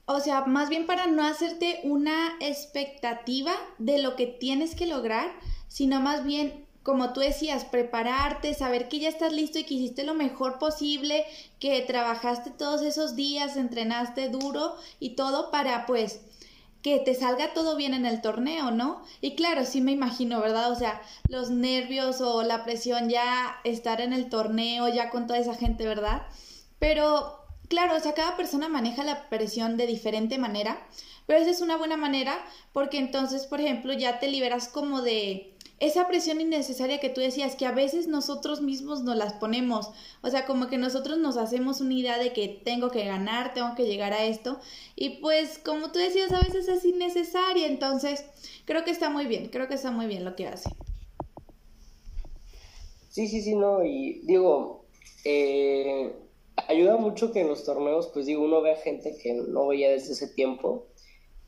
o 0.05 0.19
sea, 0.19 0.45
más 0.45 0.67
bien 0.69 0.87
para 0.87 1.05
no 1.05 1.23
hacerte 1.23 1.81
una 1.83 2.33
expectativa 2.39 3.53
de 3.77 4.01
lo 4.01 4.15
que 4.15 4.25
tienes 4.25 4.73
que 4.73 4.87
lograr, 4.87 5.31
sino 5.67 6.01
más 6.01 6.23
bien, 6.25 6.65
como 6.81 7.13
tú 7.13 7.19
decías, 7.19 7.63
prepararte, 7.65 8.55
saber 8.55 8.89
que 8.89 8.97
ya 8.97 9.09
estás 9.09 9.31
listo 9.31 9.59
y 9.59 9.65
que 9.65 9.75
hiciste 9.75 10.03
lo 10.03 10.15
mejor 10.15 10.57
posible, 10.57 11.23
que 11.59 11.79
trabajaste 11.81 12.49
todos 12.49 12.81
esos 12.81 13.15
días, 13.15 13.55
entrenaste 13.55 14.29
duro 14.29 14.75
y 14.99 15.11
todo 15.11 15.51
para 15.51 15.85
pues 15.85 16.21
que 16.81 16.97
te 16.97 17.13
salga 17.13 17.53
todo 17.53 17.75
bien 17.75 17.93
en 17.93 18.07
el 18.07 18.21
torneo, 18.23 18.71
¿no? 18.71 19.03
Y 19.21 19.35
claro, 19.35 19.65
sí 19.65 19.81
me 19.81 19.91
imagino, 19.91 20.41
¿verdad? 20.41 20.71
O 20.71 20.75
sea, 20.75 20.99
los 21.29 21.51
nervios 21.51 22.21
o 22.21 22.41
la 22.41 22.63
presión 22.63 23.07
ya 23.07 23.57
estar 23.63 24.01
en 24.01 24.13
el 24.13 24.29
torneo, 24.29 24.87
ya 24.87 25.11
con 25.11 25.27
toda 25.27 25.37
esa 25.37 25.53
gente, 25.53 25.85
¿verdad? 25.85 26.23
Pero 26.79 27.40
claro, 27.71 27.95
o 27.95 27.99
sea, 28.01 28.13
cada 28.13 28.35
persona 28.35 28.67
maneja 28.67 29.05
la 29.05 29.29
presión 29.29 29.77
de 29.77 29.87
diferente 29.87 30.37
manera, 30.37 30.85
pero 31.25 31.39
esa 31.39 31.51
es 31.51 31.61
una 31.61 31.77
buena 31.77 31.95
manera 31.95 32.37
porque 32.73 32.97
entonces, 32.97 33.45
por 33.47 33.61
ejemplo, 33.61 33.93
ya 33.93 34.19
te 34.19 34.27
liberas 34.27 34.67
como 34.67 35.01
de 35.01 35.53
esa 35.79 36.05
presión 36.05 36.41
innecesaria 36.41 36.99
que 36.99 37.07
tú 37.09 37.21
decías, 37.21 37.55
que 37.55 37.65
a 37.65 37.71
veces 37.71 38.07
nosotros 38.07 38.59
mismos 38.61 39.03
nos 39.03 39.15
las 39.15 39.31
ponemos, 39.31 39.89
o 40.21 40.29
sea, 40.29 40.45
como 40.45 40.67
que 40.67 40.77
nosotros 40.77 41.17
nos 41.17 41.37
hacemos 41.37 41.79
una 41.79 41.93
idea 41.93 42.17
de 42.17 42.33
que 42.33 42.49
tengo 42.49 42.91
que 42.91 43.05
ganar, 43.05 43.53
tengo 43.53 43.73
que 43.73 43.85
llegar 43.85 44.11
a 44.11 44.25
esto, 44.25 44.59
y 44.97 45.21
pues 45.21 45.57
como 45.57 45.93
tú 45.93 45.99
decías, 45.99 46.33
a 46.33 46.41
veces 46.41 46.67
es 46.67 46.83
innecesaria, 46.83 47.67
entonces 47.67 48.25
creo 48.65 48.83
que 48.83 48.91
está 48.91 49.09
muy 49.09 49.27
bien, 49.27 49.47
creo 49.47 49.69
que 49.69 49.75
está 49.75 49.91
muy 49.91 50.07
bien 50.07 50.25
lo 50.25 50.35
que 50.35 50.47
hace. 50.47 50.69
Sí, 53.07 53.29
sí, 53.29 53.41
sí, 53.41 53.55
no, 53.55 53.81
y 53.85 54.19
digo, 54.25 54.85
eh, 55.23 56.13
ayuda 56.67 56.97
mucho 56.97 57.31
que 57.31 57.41
en 57.41 57.47
los 57.47 57.63
torneos, 57.63 58.07
pues 58.13 58.25
digo, 58.25 58.43
uno 58.43 58.61
ve 58.61 58.71
a 58.71 58.77
gente 58.77 59.17
que 59.21 59.33
no 59.33 59.67
veía 59.67 59.89
desde 59.89 60.13
ese 60.13 60.27
tiempo. 60.27 60.87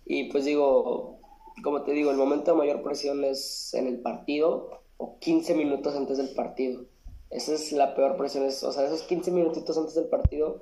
Y 0.05 0.25
pues 0.25 0.45
digo, 0.45 1.19
como 1.63 1.83
te 1.83 1.91
digo, 1.93 2.11
el 2.11 2.17
momento 2.17 2.51
de 2.51 2.57
mayor 2.57 2.81
presión 2.81 3.23
es 3.23 3.73
en 3.73 3.87
el 3.87 3.99
partido 3.99 4.81
o 4.97 5.19
15 5.19 5.55
minutos 5.55 5.95
antes 5.95 6.17
del 6.17 6.29
partido. 6.29 6.85
Esa 7.29 7.53
es 7.53 7.71
la 7.71 7.95
peor 7.95 8.17
presión. 8.17 8.45
o 8.45 8.51
sea, 8.51 8.85
esos 8.85 9.03
15 9.03 9.31
minutitos 9.31 9.77
antes 9.77 9.95
del 9.95 10.05
partido, 10.05 10.61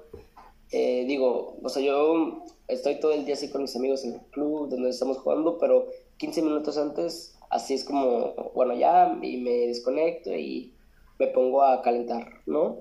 eh, 0.71 1.03
digo, 1.05 1.57
o 1.61 1.69
sea, 1.69 1.81
yo 1.83 2.43
estoy 2.67 2.99
todo 2.99 3.11
el 3.11 3.25
día 3.25 3.33
así 3.33 3.49
con 3.49 3.61
mis 3.61 3.75
amigos 3.75 4.05
en 4.05 4.13
el 4.13 4.21
club 4.31 4.69
donde 4.69 4.89
estamos 4.89 5.17
jugando, 5.17 5.57
pero 5.57 5.87
15 6.17 6.41
minutos 6.41 6.77
antes, 6.77 7.37
así 7.49 7.73
es 7.73 7.83
como, 7.83 8.51
bueno, 8.55 8.73
ya, 8.75 9.17
y 9.21 9.37
me 9.37 9.67
desconecto 9.67 10.33
y 10.33 10.73
me 11.19 11.27
pongo 11.27 11.63
a 11.63 11.81
calentar, 11.81 12.41
¿no? 12.45 12.79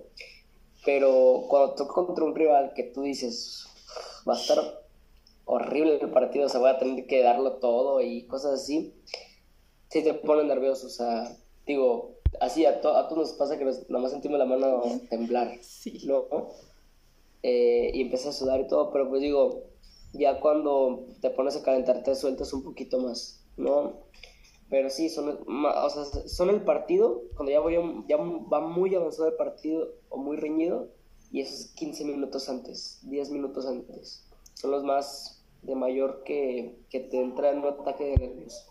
Pero 0.84 1.44
cuando 1.48 1.74
toca 1.74 1.92
contra 1.92 2.24
un 2.24 2.34
rival 2.34 2.72
que 2.74 2.84
tú 2.84 3.02
dices, 3.02 3.66
va 4.28 4.34
a 4.34 4.40
estar 4.40 4.80
horrible 5.44 5.98
el 6.00 6.10
partido, 6.10 6.46
o 6.46 6.48
sea, 6.48 6.60
voy 6.60 6.70
a 6.70 6.78
tener 6.78 7.06
que 7.06 7.22
darlo 7.22 7.54
todo 7.54 8.00
y 8.00 8.22
cosas 8.26 8.54
así, 8.54 8.94
sí 9.88 10.02
te 10.02 10.14
pone 10.14 10.44
nervioso, 10.44 10.86
o 10.86 10.90
sea, 10.90 11.36
digo, 11.66 12.20
así 12.40 12.64
a, 12.64 12.80
todos 12.80 13.16
nos 13.16 13.32
pasa 13.32 13.58
que 13.58 13.64
nos, 13.64 13.88
nada 13.90 14.02
más 14.02 14.12
sentimos 14.12 14.38
la 14.38 14.44
mano 14.44 14.82
temblar, 15.08 15.58
¿no? 16.04 16.26
Eh, 17.42 17.90
y 17.94 18.02
empieza 18.02 18.28
a 18.28 18.32
sudar 18.32 18.60
y 18.60 18.68
todo, 18.68 18.92
pero 18.92 19.08
pues 19.08 19.22
digo, 19.22 19.64
ya 20.12 20.40
cuando 20.40 21.06
te 21.20 21.30
pones 21.30 21.56
a 21.56 21.62
calentar 21.62 22.02
te 22.02 22.14
sueltas 22.14 22.52
un 22.52 22.62
poquito 22.62 22.98
más, 22.98 23.42
¿no? 23.56 23.94
Pero 24.70 24.88
sí, 24.88 25.08
son, 25.08 25.40
o 25.46 25.90
sea, 25.90 26.04
son 26.28 26.48
el 26.48 26.62
partido, 26.62 27.24
cuando 27.34 27.50
ya, 27.50 27.60
voy, 27.60 27.74
ya 28.08 28.16
va 28.16 28.60
muy 28.60 28.94
avanzado 28.94 29.28
el 29.28 29.34
partido 29.34 29.94
o 30.08 30.16
muy 30.16 30.36
reñido, 30.36 30.88
y 31.32 31.40
esos 31.40 31.72
15 31.72 32.04
minutos 32.04 32.48
antes, 32.48 33.00
10 33.02 33.30
minutos 33.30 33.66
antes, 33.66 34.24
son 34.54 34.70
los 34.70 34.84
más 34.84 35.44
de 35.62 35.74
mayor 35.74 36.22
que, 36.24 36.78
que 36.88 37.00
te 37.00 37.20
entra 37.20 37.50
en 37.50 37.58
un 37.58 37.66
ataque 37.66 38.04
de 38.04 38.16
nervios. 38.16 38.66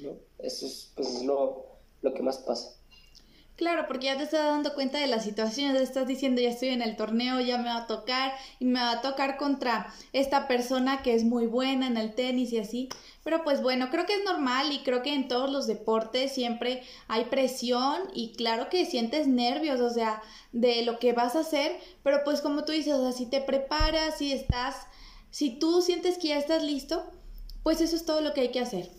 ¿no? 0.00 0.10
Eso 0.38 0.66
es, 0.66 0.92
pues, 0.94 1.16
es 1.16 1.24
lo, 1.24 1.66
lo 2.02 2.12
que 2.12 2.22
más 2.22 2.38
pasa. 2.38 2.76
Claro, 3.56 3.86
porque 3.88 4.06
ya 4.06 4.18
te 4.18 4.24
estás 4.24 4.44
dando 4.44 4.74
cuenta 4.74 4.98
de 4.98 5.06
la 5.06 5.18
situación, 5.18 5.72
ya 5.72 5.80
estás 5.80 6.06
diciendo 6.06 6.42
ya 6.42 6.50
estoy 6.50 6.68
en 6.68 6.82
el 6.82 6.94
torneo, 6.94 7.40
ya 7.40 7.56
me 7.56 7.70
va 7.70 7.78
a 7.78 7.86
tocar 7.86 8.34
y 8.60 8.66
me 8.66 8.80
va 8.80 8.90
a 8.90 9.00
tocar 9.00 9.38
contra 9.38 9.94
esta 10.12 10.46
persona 10.46 11.00
que 11.02 11.14
es 11.14 11.24
muy 11.24 11.46
buena 11.46 11.86
en 11.86 11.96
el 11.96 12.14
tenis 12.14 12.52
y 12.52 12.58
así. 12.58 12.90
Pero 13.24 13.44
pues 13.44 13.62
bueno, 13.62 13.88
creo 13.90 14.04
que 14.04 14.16
es 14.16 14.24
normal 14.24 14.72
y 14.72 14.80
creo 14.80 15.02
que 15.02 15.14
en 15.14 15.26
todos 15.26 15.50
los 15.50 15.66
deportes 15.66 16.34
siempre 16.34 16.82
hay 17.08 17.24
presión 17.24 18.02
y 18.12 18.34
claro 18.34 18.68
que 18.68 18.84
sientes 18.84 19.26
nervios, 19.26 19.80
o 19.80 19.88
sea, 19.88 20.20
de 20.52 20.82
lo 20.82 20.98
que 20.98 21.14
vas 21.14 21.34
a 21.34 21.40
hacer, 21.40 21.80
pero 22.02 22.24
pues 22.24 22.42
como 22.42 22.66
tú 22.66 22.72
dices, 22.72 22.92
o 22.92 23.02
sea, 23.02 23.12
si 23.12 23.24
te 23.24 23.40
preparas, 23.40 24.18
si 24.18 24.34
estás, 24.34 24.76
si 25.30 25.58
tú 25.58 25.80
sientes 25.80 26.18
que 26.18 26.28
ya 26.28 26.38
estás 26.38 26.62
listo, 26.62 27.10
pues 27.62 27.80
eso 27.80 27.96
es 27.96 28.04
todo 28.04 28.20
lo 28.20 28.34
que 28.34 28.42
hay 28.42 28.50
que 28.50 28.60
hacer. 28.60 28.90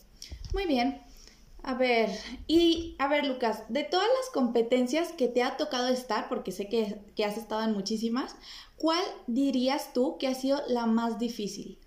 Muy 0.52 0.66
bien. 0.66 1.07
A 1.68 1.74
ver, 1.74 2.10
y 2.48 2.96
a 2.98 3.10
ver, 3.10 3.26
Lucas, 3.26 3.66
de 3.68 3.84
todas 3.84 4.08
las 4.08 4.30
competencias 4.30 5.12
que 5.12 5.28
te 5.28 5.44
ha 5.44 5.58
tocado 5.58 5.90
estar, 5.90 6.30
porque 6.30 6.54
sé 6.54 6.70
que, 6.70 6.96
que 7.14 7.26
has 7.26 7.38
estado 7.38 7.62
en 7.62 7.74
muchísimas, 7.74 8.38
¿cuál 8.78 9.04
dirías 9.28 9.92
tú 9.92 10.18
que 10.18 10.28
ha 10.28 10.34
sido 10.34 10.62
la 10.70 10.86
más 10.86 11.20
difícil? 11.20 11.78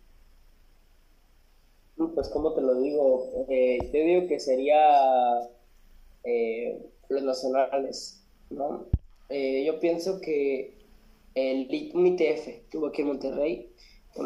Pues, 1.97 2.29
como 2.29 2.53
te 2.53 2.61
lo 2.61 2.79
digo? 2.79 3.47
Eh, 3.49 3.79
te 3.91 4.05
digo 4.05 4.29
que 4.29 4.39
sería 4.39 5.49
eh, 6.25 6.87
los 7.09 7.23
nacionales, 7.23 8.23
¿no? 8.51 8.85
Eh, 9.31 9.65
yo 9.65 9.81
pienso 9.81 10.21
que 10.21 10.75
el 11.35 11.91
un 11.95 12.07
ITF 12.07 12.69
que 12.69 12.77
hubo 12.77 12.89
aquí 12.89 13.01
en 13.01 13.09
Monterrey, 13.09 13.73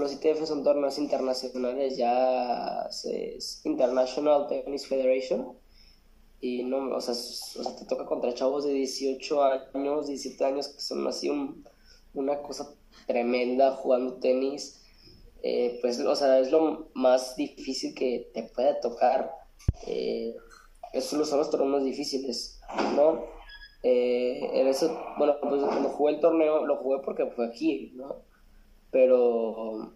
los 0.01 0.13
ITF 0.13 0.47
son 0.47 0.65
torneos 0.65 0.99
internacionales, 0.99 1.97
ya 1.97 2.89
es 2.91 3.61
International 3.65 4.47
Tennis 4.49 4.87
Federation, 4.87 5.57
y 6.41 6.63
no, 6.63 6.95
o 6.95 7.01
sea, 7.01 7.15
te 7.79 7.87
toca 7.87 8.05
contra 8.05 8.35
chavos 8.35 8.65
de 8.65 8.73
18 8.73 9.43
años, 9.75 10.07
17 10.07 10.45
años, 10.45 10.69
que 10.69 10.81
son 10.81 11.07
así 11.07 11.31
una 12.13 12.43
cosa 12.43 12.75
tremenda 13.07 13.73
jugando 13.73 14.15
tenis, 14.15 14.83
eh, 15.43 15.79
pues, 15.81 16.01
o 16.01 16.17
sea, 16.17 16.39
es 16.39 16.51
lo 16.51 16.91
más 16.95 17.37
difícil 17.37 17.95
que 17.95 18.31
te 18.33 18.45
puede 18.45 18.75
tocar. 18.81 19.31
Eh, 19.87 20.35
esos 20.93 21.29
son 21.29 21.39
los 21.39 21.51
torneos 21.51 21.85
difíciles, 21.85 22.61
¿no? 22.97 23.25
Eh, 23.83 24.49
en 24.55 24.67
eso, 24.67 24.99
bueno, 25.19 25.37
pues 25.43 25.63
cuando 25.63 25.91
jugué 25.91 26.15
el 26.15 26.21
torneo, 26.21 26.65
lo 26.65 26.77
jugué 26.77 27.01
porque 27.05 27.27
fue 27.27 27.47
aquí, 27.47 27.93
¿no? 27.95 28.23
Pero 28.95 29.93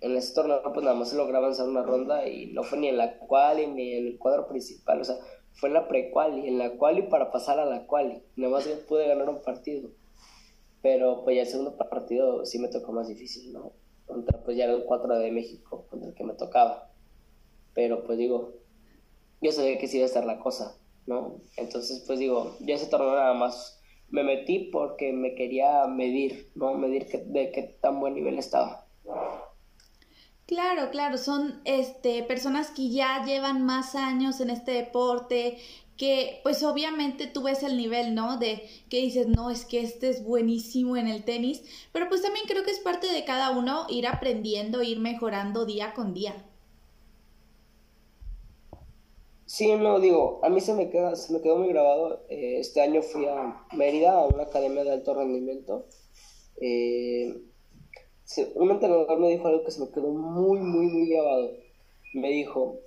en 0.00 0.16
ese 0.16 0.34
torneo, 0.34 0.60
pues 0.72 0.84
nada 0.84 0.96
más 0.96 1.10
se 1.10 1.16
logró 1.16 1.38
avanzar 1.38 1.68
una 1.68 1.84
ronda 1.84 2.26
y 2.26 2.46
no 2.48 2.64
fue 2.64 2.78
ni 2.78 2.88
en 2.88 2.96
la 2.96 3.16
quali 3.16 3.68
ni 3.68 3.92
en 3.92 4.08
el 4.08 4.18
cuadro 4.18 4.48
principal, 4.48 5.00
o 5.00 5.04
sea, 5.04 5.14
fue 5.52 5.68
en 5.68 5.74
la 5.74 5.86
pre-quali, 5.86 6.48
en 6.48 6.58
la 6.58 6.76
quali 6.76 7.02
para 7.02 7.30
pasar 7.30 7.60
a 7.60 7.64
la 7.64 7.86
quali, 7.86 8.20
nada 8.34 8.54
más 8.54 8.66
pude 8.88 9.06
ganar 9.06 9.28
un 9.28 9.40
partido. 9.40 9.90
Pero 10.82 11.22
pues 11.22 11.36
ya 11.36 11.42
el 11.42 11.46
segundo 11.48 11.76
partido 11.76 12.44
sí 12.44 12.58
me 12.58 12.66
tocó 12.66 12.90
más 12.90 13.06
difícil, 13.06 13.52
¿no? 13.52 13.70
contra 14.04 14.42
pues 14.42 14.56
ya 14.56 14.64
era 14.64 14.72
el 14.72 14.82
4 14.82 15.16
de 15.20 15.30
México, 15.30 15.86
contra 15.88 16.08
el 16.08 16.14
que 16.16 16.24
me 16.24 16.34
tocaba. 16.34 16.90
Pero 17.72 18.02
pues 18.02 18.18
digo, 18.18 18.54
yo 19.40 19.52
sabía 19.52 19.78
que 19.78 19.86
sí 19.86 19.98
iba 19.98 20.06
a 20.06 20.08
estar 20.08 20.24
la 20.24 20.40
cosa, 20.40 20.76
¿no? 21.06 21.36
Entonces 21.56 22.02
pues 22.04 22.18
digo, 22.18 22.56
yo 22.58 22.74
ese 22.74 22.86
torneo 22.86 23.14
nada 23.14 23.32
más 23.32 23.79
me 24.10 24.22
metí 24.22 24.70
porque 24.72 25.12
me 25.12 25.34
quería 25.34 25.86
medir, 25.86 26.50
¿no? 26.54 26.74
Medir 26.74 27.06
de 27.06 27.52
qué 27.52 27.62
tan 27.80 28.00
buen 28.00 28.14
nivel 28.14 28.38
estaba. 28.38 28.86
Claro, 30.46 30.90
claro, 30.90 31.16
son 31.16 31.60
este 31.64 32.24
personas 32.24 32.72
que 32.72 32.90
ya 32.90 33.24
llevan 33.24 33.64
más 33.64 33.94
años 33.94 34.40
en 34.40 34.50
este 34.50 34.72
deporte, 34.72 35.58
que 35.96 36.40
pues 36.42 36.64
obviamente 36.64 37.28
tú 37.28 37.44
ves 37.44 37.62
el 37.62 37.76
nivel, 37.76 38.16
¿no? 38.16 38.36
De 38.36 38.68
que 38.88 39.00
dices, 39.00 39.28
no, 39.28 39.50
es 39.50 39.64
que 39.64 39.80
este 39.80 40.08
es 40.10 40.24
buenísimo 40.24 40.96
en 40.96 41.06
el 41.06 41.24
tenis, 41.24 41.62
pero 41.92 42.08
pues 42.08 42.22
también 42.22 42.46
creo 42.48 42.64
que 42.64 42.72
es 42.72 42.80
parte 42.80 43.06
de 43.06 43.24
cada 43.24 43.50
uno 43.50 43.86
ir 43.88 44.08
aprendiendo, 44.08 44.82
ir 44.82 44.98
mejorando 44.98 45.66
día 45.66 45.94
con 45.94 46.14
día. 46.14 46.34
Sí, 49.52 49.66
no, 49.74 49.98
digo, 49.98 50.38
a 50.44 50.48
mí 50.48 50.60
se 50.60 50.74
me, 50.74 50.90
queda, 50.90 51.16
se 51.16 51.32
me 51.32 51.40
quedó 51.40 51.56
muy 51.56 51.70
grabado. 51.70 52.24
Eh, 52.28 52.60
este 52.60 52.80
año 52.82 53.02
fui 53.02 53.26
a 53.26 53.66
Mérida, 53.72 54.12
a 54.12 54.26
una 54.26 54.44
academia 54.44 54.84
de 54.84 54.92
alto 54.92 55.12
rendimiento. 55.12 55.86
Eh, 56.60 57.36
un 58.54 58.70
entrenador 58.70 59.18
me 59.18 59.28
dijo 59.28 59.48
algo 59.48 59.64
que 59.64 59.72
se 59.72 59.80
me 59.80 59.90
quedó 59.90 60.12
muy, 60.12 60.60
muy, 60.60 60.86
muy 60.86 61.08
grabado. 61.08 61.50
Me 62.14 62.30
dijo, 62.30 62.78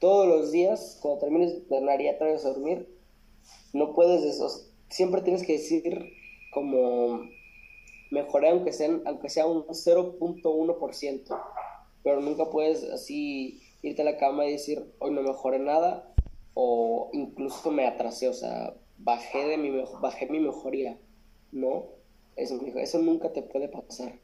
todos 0.00 0.28
los 0.28 0.52
días, 0.52 0.98
cuando 1.00 1.20
termines 1.20 1.52
de 1.52 1.58
entrenar 1.60 1.98
y 2.02 2.04
ya 2.04 2.18
a 2.20 2.48
dormir, 2.50 2.94
no 3.72 3.94
puedes, 3.94 4.22
eso, 4.22 4.50
siempre 4.90 5.22
tienes 5.22 5.46
que 5.46 5.54
decir 5.54 6.12
como 6.52 7.22
mejoré 8.10 8.50
aunque 8.50 8.74
sea, 8.74 9.00
aunque 9.06 9.30
sea 9.30 9.46
un 9.46 9.64
0.1%, 9.64 11.42
pero 12.02 12.20
nunca 12.20 12.50
puedes 12.50 12.84
así 12.84 13.61
irte 13.82 14.02
a 14.02 14.04
la 14.04 14.16
cama 14.16 14.46
y 14.46 14.52
decir, 14.52 14.84
hoy 14.98 15.12
no 15.12 15.22
mejoré 15.22 15.58
nada, 15.58 16.12
o 16.54 17.10
incluso 17.12 17.70
me 17.70 17.86
atrasé, 17.86 18.28
o 18.28 18.32
sea, 18.32 18.74
bajé, 18.98 19.46
de 19.46 19.56
mi, 19.58 19.70
bajé 20.00 20.26
mi 20.26 20.40
mejoría, 20.40 20.98
¿no? 21.50 21.86
Eso, 22.36 22.60
eso 22.76 22.98
nunca 22.98 23.32
te 23.32 23.42
puede 23.42 23.68
pasar. 23.68 24.18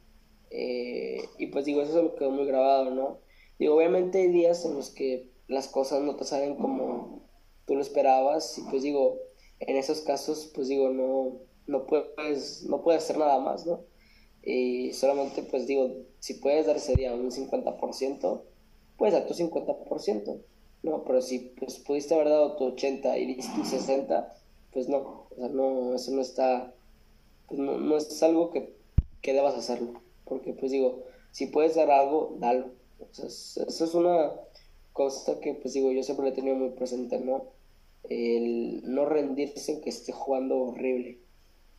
Eh, 0.51 1.23
y 1.39 1.49
pues 1.49 1.65
digo, 1.65 1.83
eso 1.83 2.03
me 2.03 2.15
quedó 2.15 2.31
muy 2.31 2.47
grabado, 2.47 2.91
¿no? 2.91 3.19
Digo, 3.59 3.77
obviamente 3.77 4.19
hay 4.19 4.29
días 4.29 4.65
en 4.65 4.75
los 4.75 4.91
que 4.91 5.31
las 5.49 5.69
cosas 5.69 6.03
no 6.03 6.17
te 6.17 6.25
salen 6.25 6.57
como 6.57 7.23
tú 7.67 7.75
lo 7.75 7.83
esperabas 7.83 8.57
y 8.59 8.63
pues 8.71 8.83
digo, 8.83 9.19
en 9.61 9.77
esos 9.77 10.01
casos 10.03 10.51
pues 10.55 10.69
digo, 10.69 10.91
no, 10.91 11.41
no 11.67 11.87
puedes, 11.87 12.65
no 12.65 12.83
puedes 12.83 13.03
hacer 13.03 13.19
nada 13.19 13.41
más, 13.41 13.67
¿no? 13.67 13.85
Y 14.43 14.93
solamente 14.93 15.43
pues 15.43 15.67
digo, 15.67 15.91
si 16.21 16.35
puedes 16.35 16.67
dar 16.67 16.77
ese 16.77 16.95
día 16.95 17.13
un 17.15 17.31
50%, 17.31 18.43
puedes 18.99 19.15
dar 19.15 19.27
tu 19.27 19.33
50%, 19.33 20.43
¿no? 20.83 21.05
Pero 21.05 21.23
si 21.23 21.39
pues 21.59 21.79
pudiste 21.79 22.15
haber 22.15 22.29
dado 22.29 22.57
tu 22.57 22.65
80 22.65 23.17
y 23.17 23.35
diste 23.35 23.57
tu 23.57 23.65
60, 23.65 24.35
pues 24.73 24.89
no, 24.89 25.29
o 25.31 25.35
sea, 25.37 25.49
no, 25.49 25.95
eso 25.95 26.11
no 26.11 26.21
está, 26.21 26.75
pues 27.47 27.59
no, 27.59 27.79
no 27.79 27.97
es 27.97 28.23
algo 28.23 28.51
que, 28.51 28.75
que 29.23 29.33
debas 29.33 29.55
hacerlo, 29.55 29.95
porque 30.25 30.53
pues 30.53 30.73
digo, 30.73 31.05
si 31.31 31.47
puedes 31.47 31.77
dar 31.77 31.91
algo, 31.91 32.37
dalo. 32.39 32.73
O 32.99 33.07
sea, 33.13 33.27
eso 33.27 33.85
es 33.85 33.95
una 33.95 34.33
cosa 34.93 35.39
que 35.39 35.55
pues 35.55 35.75
digo 35.75 35.93
yo 35.93 36.03
siempre 36.03 36.27
le 36.27 36.33
he 36.33 36.35
tenido 36.35 36.57
muy 36.57 36.71
presente, 36.71 37.21
¿no? 37.21 37.45
El 38.09 38.83
no 38.85 39.05
rendirse 39.05 39.73
aunque 39.73 39.91
esté 39.91 40.13
jugando 40.13 40.59
horrible. 40.59 41.21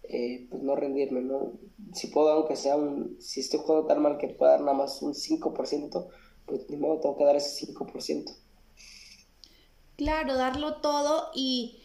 Eh, 0.04 0.48
pues 0.50 0.64
no 0.64 0.76
rendirme, 0.76 1.22
¿no? 1.22 1.54
Si 1.94 2.08
puedo, 2.08 2.30
aunque 2.30 2.56
sea 2.56 2.76
un, 2.76 3.18
si 3.20 3.42
estoy 3.42 3.60
jugando 3.60 3.86
tan 3.86 4.02
mal 4.02 4.18
que 4.18 4.28
pueda 4.28 4.54
dar 4.54 4.62
nada 4.62 4.74
más 4.74 5.02
un 5.04 5.14
5%, 5.14 6.08
pues 6.50 6.70
ni 6.70 6.78
modo, 6.78 7.00
tengo 7.00 7.18
que 7.18 7.24
dar 7.24 7.36
ese 7.36 7.68
5%. 7.68 8.36
Claro, 9.96 10.36
darlo 10.36 10.78
todo 10.78 11.30
y 11.36 11.80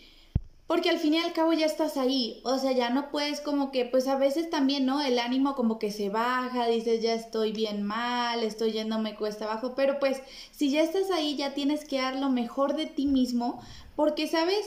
porque 0.67 0.89
al 0.89 0.99
fin 0.99 1.15
y 1.15 1.19
al 1.19 1.35
cabo 1.35 1.53
ya 1.53 1.67
estás 1.67 1.99
ahí, 1.99 2.41
o 2.43 2.59
sea, 2.59 2.73
ya 2.73 2.89
no 2.89 3.11
puedes 3.11 3.41
como 3.41 3.71
que, 3.71 3.85
pues 3.85 4.09
a 4.09 4.17
veces 4.17 4.49
también, 4.49 4.87
¿no? 4.87 5.03
El 5.03 5.19
ánimo 5.19 5.55
como 5.55 5.79
que 5.79 5.93
se 5.93 6.09
baja, 6.09 6.67
dices, 6.67 7.03
ya 7.03 7.13
estoy 7.13 7.53
bien 7.53 7.83
mal, 7.83 8.43
estoy 8.43 8.73
yéndome 8.73 9.15
cuesta 9.17 9.45
abajo, 9.45 9.75
pero 9.77 9.99
pues 9.99 10.23
si 10.53 10.71
ya 10.71 10.83
estás 10.83 11.11
ahí, 11.11 11.37
ya 11.37 11.53
tienes 11.53 11.85
que 11.85 12.01
dar 12.01 12.17
lo 12.17 12.31
mejor 12.31 12.77
de 12.77 12.87
ti 12.87 13.07
mismo, 13.07 13.61
porque 13.95 14.27
sabes 14.27 14.65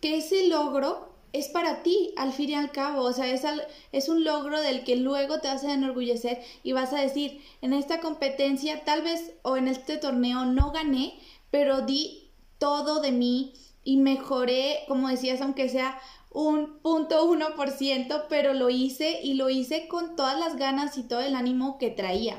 que 0.00 0.16
ese 0.16 0.48
logro 0.48 1.15
es 1.32 1.48
para 1.48 1.82
ti, 1.82 2.12
al 2.16 2.32
fin 2.32 2.50
y 2.50 2.54
al 2.54 2.72
cabo, 2.72 3.02
o 3.02 3.12
sea, 3.12 3.26
es, 3.28 3.42
es 3.92 4.08
un 4.08 4.24
logro 4.24 4.60
del 4.60 4.84
que 4.84 4.96
luego 4.96 5.40
te 5.40 5.48
vas 5.48 5.64
a 5.64 5.74
enorgullecer 5.74 6.40
y 6.62 6.72
vas 6.72 6.92
a 6.92 7.00
decir, 7.00 7.40
en 7.62 7.72
esta 7.72 8.00
competencia 8.00 8.84
tal 8.84 9.02
vez 9.02 9.34
o 9.42 9.56
en 9.56 9.68
este 9.68 9.96
torneo 9.96 10.44
no 10.44 10.72
gané, 10.72 11.14
pero 11.50 11.82
di 11.82 12.30
todo 12.58 13.00
de 13.00 13.12
mí, 13.12 13.52
y 13.86 13.98
mejoré, 13.98 14.80
como 14.88 15.08
decías, 15.08 15.40
aunque 15.40 15.68
sea 15.68 15.98
un 16.32 16.80
punto 16.80 17.24
uno 17.30 17.54
por 17.54 17.70
ciento, 17.70 18.24
pero 18.28 18.52
lo 18.52 18.68
hice 18.68 19.20
y 19.22 19.34
lo 19.34 19.48
hice 19.48 19.86
con 19.86 20.16
todas 20.16 20.38
las 20.38 20.56
ganas 20.56 20.98
y 20.98 21.04
todo 21.04 21.20
el 21.20 21.36
ánimo 21.36 21.78
que 21.78 21.90
traía. 21.90 22.36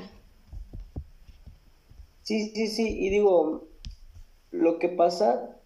Sí, 2.22 2.52
sí, 2.54 2.68
sí, 2.68 2.98
y 3.00 3.08
digo, 3.08 3.66
lo 4.50 4.78
que 4.78 4.90
pasa, 4.90 5.56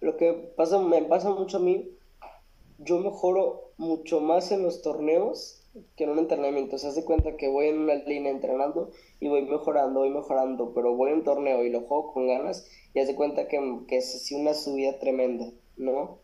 lo 0.00 0.16
que 0.16 0.32
pasa, 0.32 0.78
me 0.78 1.02
pasa 1.02 1.30
mucho 1.30 1.56
a 1.56 1.60
mí, 1.60 1.90
yo 2.78 2.98
mejoro 2.98 3.72
mucho 3.76 4.20
más 4.20 4.52
en 4.52 4.62
los 4.62 4.82
torneos 4.82 5.62
que 5.96 6.04
en 6.04 6.10
un 6.10 6.18
entrenamiento. 6.18 6.78
Se 6.78 6.88
hace 6.88 7.04
cuenta 7.04 7.36
que 7.36 7.48
voy 7.48 7.68
en 7.68 7.80
una 7.80 7.94
línea 7.94 8.30
entrenando 8.30 8.90
y 9.20 9.28
voy 9.28 9.42
mejorando, 9.42 10.00
voy 10.00 10.10
mejorando, 10.10 10.72
pero 10.74 10.94
voy 10.94 11.10
en 11.10 11.18
un 11.18 11.24
torneo 11.24 11.64
y 11.64 11.70
lo 11.70 11.82
juego 11.82 12.12
con 12.12 12.26
ganas 12.26 12.66
y 12.94 13.00
hace 13.00 13.14
cuenta 13.14 13.48
que, 13.48 13.58
que 13.88 13.98
es 13.98 14.14
así 14.14 14.34
una 14.34 14.54
subida 14.54 14.98
tremenda, 14.98 15.50
¿no? 15.76 16.18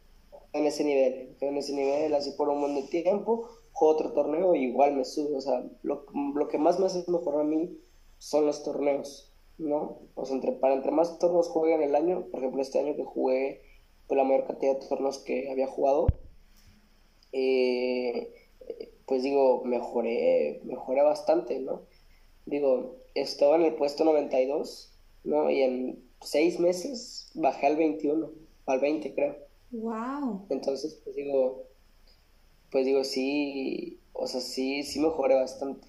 En 0.52 0.66
ese 0.66 0.84
nivel, 0.84 1.36
en 1.40 1.56
ese 1.56 1.74
nivel, 1.74 2.14
así 2.14 2.32
por 2.32 2.48
un 2.48 2.60
buen 2.60 2.74
de 2.74 2.82
tiempo, 2.82 3.48
juego 3.72 3.94
otro 3.94 4.12
torneo 4.12 4.54
y 4.54 4.64
igual 4.64 4.94
me 4.94 5.04
subo. 5.04 5.36
O 5.36 5.40
sea, 5.40 5.64
lo, 5.82 6.06
lo 6.34 6.48
que 6.48 6.58
más 6.58 6.78
me 6.78 6.86
hace 6.86 7.04
mejorar 7.08 7.42
a 7.42 7.44
mí 7.44 7.78
son 8.18 8.46
los 8.46 8.62
torneos, 8.62 9.32
¿no? 9.58 9.98
O 10.14 10.24
sea, 10.24 10.36
entre, 10.36 10.52
para 10.52 10.74
entre 10.74 10.92
más 10.92 11.18
torneos 11.18 11.48
juegue 11.48 11.74
en 11.74 11.82
el 11.82 11.94
año, 11.94 12.26
por 12.30 12.40
ejemplo, 12.40 12.62
este 12.62 12.78
año 12.78 12.96
que 12.96 13.04
jugué 13.04 13.62
pues, 14.06 14.16
la 14.16 14.24
mayor 14.24 14.46
cantidad 14.46 14.78
de 14.78 14.86
torneos 14.86 15.18
que 15.18 15.50
había 15.50 15.66
jugado, 15.66 16.06
eh, 17.32 18.32
pues 19.06 19.22
digo, 19.22 19.62
mejoré, 19.64 20.60
mejoré 20.64 21.02
bastante, 21.02 21.58
¿no? 21.58 21.82
Digo, 22.46 22.96
estaba 23.14 23.56
en 23.56 23.62
el 23.62 23.74
puesto 23.74 24.04
92, 24.04 24.92
¿no? 25.24 25.50
Y 25.50 25.62
en 25.62 26.04
seis 26.20 26.60
meses 26.60 27.30
bajé 27.34 27.66
al 27.66 27.76
21, 27.76 28.30
al 28.66 28.80
20 28.80 29.14
creo. 29.14 29.36
Wow. 29.70 30.46
Entonces, 30.50 31.00
pues 31.02 31.16
digo, 31.16 31.64
pues 32.70 32.86
digo, 32.86 33.04
sí, 33.04 34.00
o 34.12 34.26
sea, 34.26 34.40
sí, 34.40 34.82
sí 34.82 35.00
mejoré 35.00 35.34
bastante. 35.34 35.88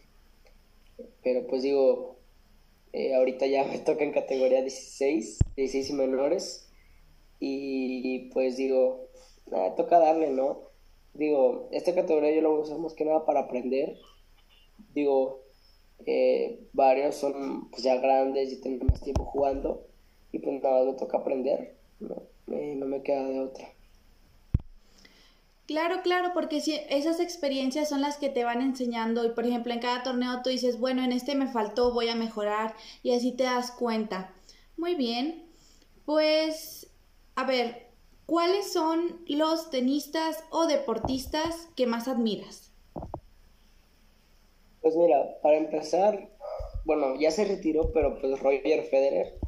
Pero 1.24 1.48
pues 1.48 1.64
digo, 1.64 2.18
eh, 2.94 3.16
ahorita 3.16 3.46
ya 3.48 3.64
me 3.72 3.80
toca 3.80 4.04
en 4.04 4.12
categoría 4.12 4.62
16, 4.62 5.40
16 5.56 5.90
y 5.90 5.94
menores. 5.94 6.70
y 7.40 8.30
pues 8.30 8.56
digo, 8.58 9.10
nada, 9.52 9.76
toca 9.76 10.00
darle, 10.00 10.30
¿no? 10.30 10.73
Digo, 11.14 11.68
esta 11.72 11.94
categoría 11.94 12.34
yo 12.34 12.42
la 12.42 12.50
voy 12.50 12.96
que 12.96 13.06
nada 13.06 13.26
para 13.26 13.42
aprender. 13.42 13.98
Digo, 14.94 15.44
eh, 16.06 16.60
varios 16.74 17.16
son 17.16 17.70
pues, 17.70 17.84
ya 17.84 17.98
grandes 17.98 18.52
y 18.52 18.62
tienen 18.62 18.86
más 18.88 19.02
tiempo 19.02 19.26
jugando 19.26 19.86
y 20.32 20.40
pues 20.40 20.62
nada, 20.62 20.84
me 20.84 20.94
toca 20.94 21.20
aprender, 21.20 21.76
no, 22.00 22.24
no 22.48 22.86
me 22.88 23.04
queda 23.04 23.24
de 23.28 23.40
otra. 23.40 23.68
Claro, 25.66 26.02
claro, 26.04 26.32
porque 26.34 26.60
si 26.60 26.76
esas 26.90 27.22
experiencias 27.22 27.88
son 27.88 28.02
las 28.02 28.18
que 28.18 28.30
te 28.30 28.44
van 28.44 28.62
enseñando 28.62 29.24
y 29.24 29.30
por 29.30 29.46
ejemplo 29.46 29.72
en 29.72 29.80
cada 29.80 30.04
torneo 30.04 30.42
tú 30.44 30.50
dices, 30.50 30.78
bueno, 30.78 31.04
en 31.04 31.14
este 31.14 31.36
me 31.36 31.48
faltó, 31.48 31.94
voy 31.94 32.10
a 32.10 32.16
mejorar 32.16 32.76
y 33.02 33.14
así 33.14 33.32
te 33.32 33.44
das 33.44 33.72
cuenta. 33.72 34.34
Muy 34.76 34.96
bien, 34.96 35.46
pues 36.06 36.92
a 37.36 37.46
ver, 37.46 37.83
¿cuáles 38.26 38.72
son 38.72 39.24
los 39.28 39.70
tenistas 39.70 40.44
o 40.50 40.66
deportistas 40.66 41.70
que 41.76 41.88
más 41.88 42.08
admiras? 42.08 42.72
Pues 44.82 44.96
mira, 44.96 45.40
para 45.42 45.58
empezar, 45.58 46.30
bueno, 46.86 47.16
ya 47.16 47.32
se 47.32 47.46
retiró, 47.46 47.92
pero 47.94 48.20
pues 48.20 48.40
Roger 48.40 48.84
Federer, 48.84 49.40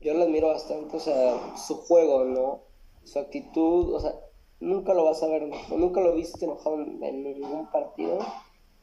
yo 0.00 0.14
lo 0.14 0.24
admiro 0.24 0.48
bastante, 0.48 0.96
o 0.96 1.00
sea, 1.00 1.56
su 1.56 1.76
juego, 1.78 2.24
¿no? 2.24 2.62
Su 3.04 3.18
actitud, 3.18 3.94
o 3.94 4.00
sea, 4.00 4.14
nunca 4.60 4.94
lo 4.94 5.04
vas 5.04 5.22
a 5.22 5.26
ver, 5.26 5.48
nunca 5.76 6.00
lo 6.00 6.14
viste 6.14 6.44
enojado 6.44 6.80
en, 6.80 7.22
ningún 7.22 7.70
partido, 7.70 8.18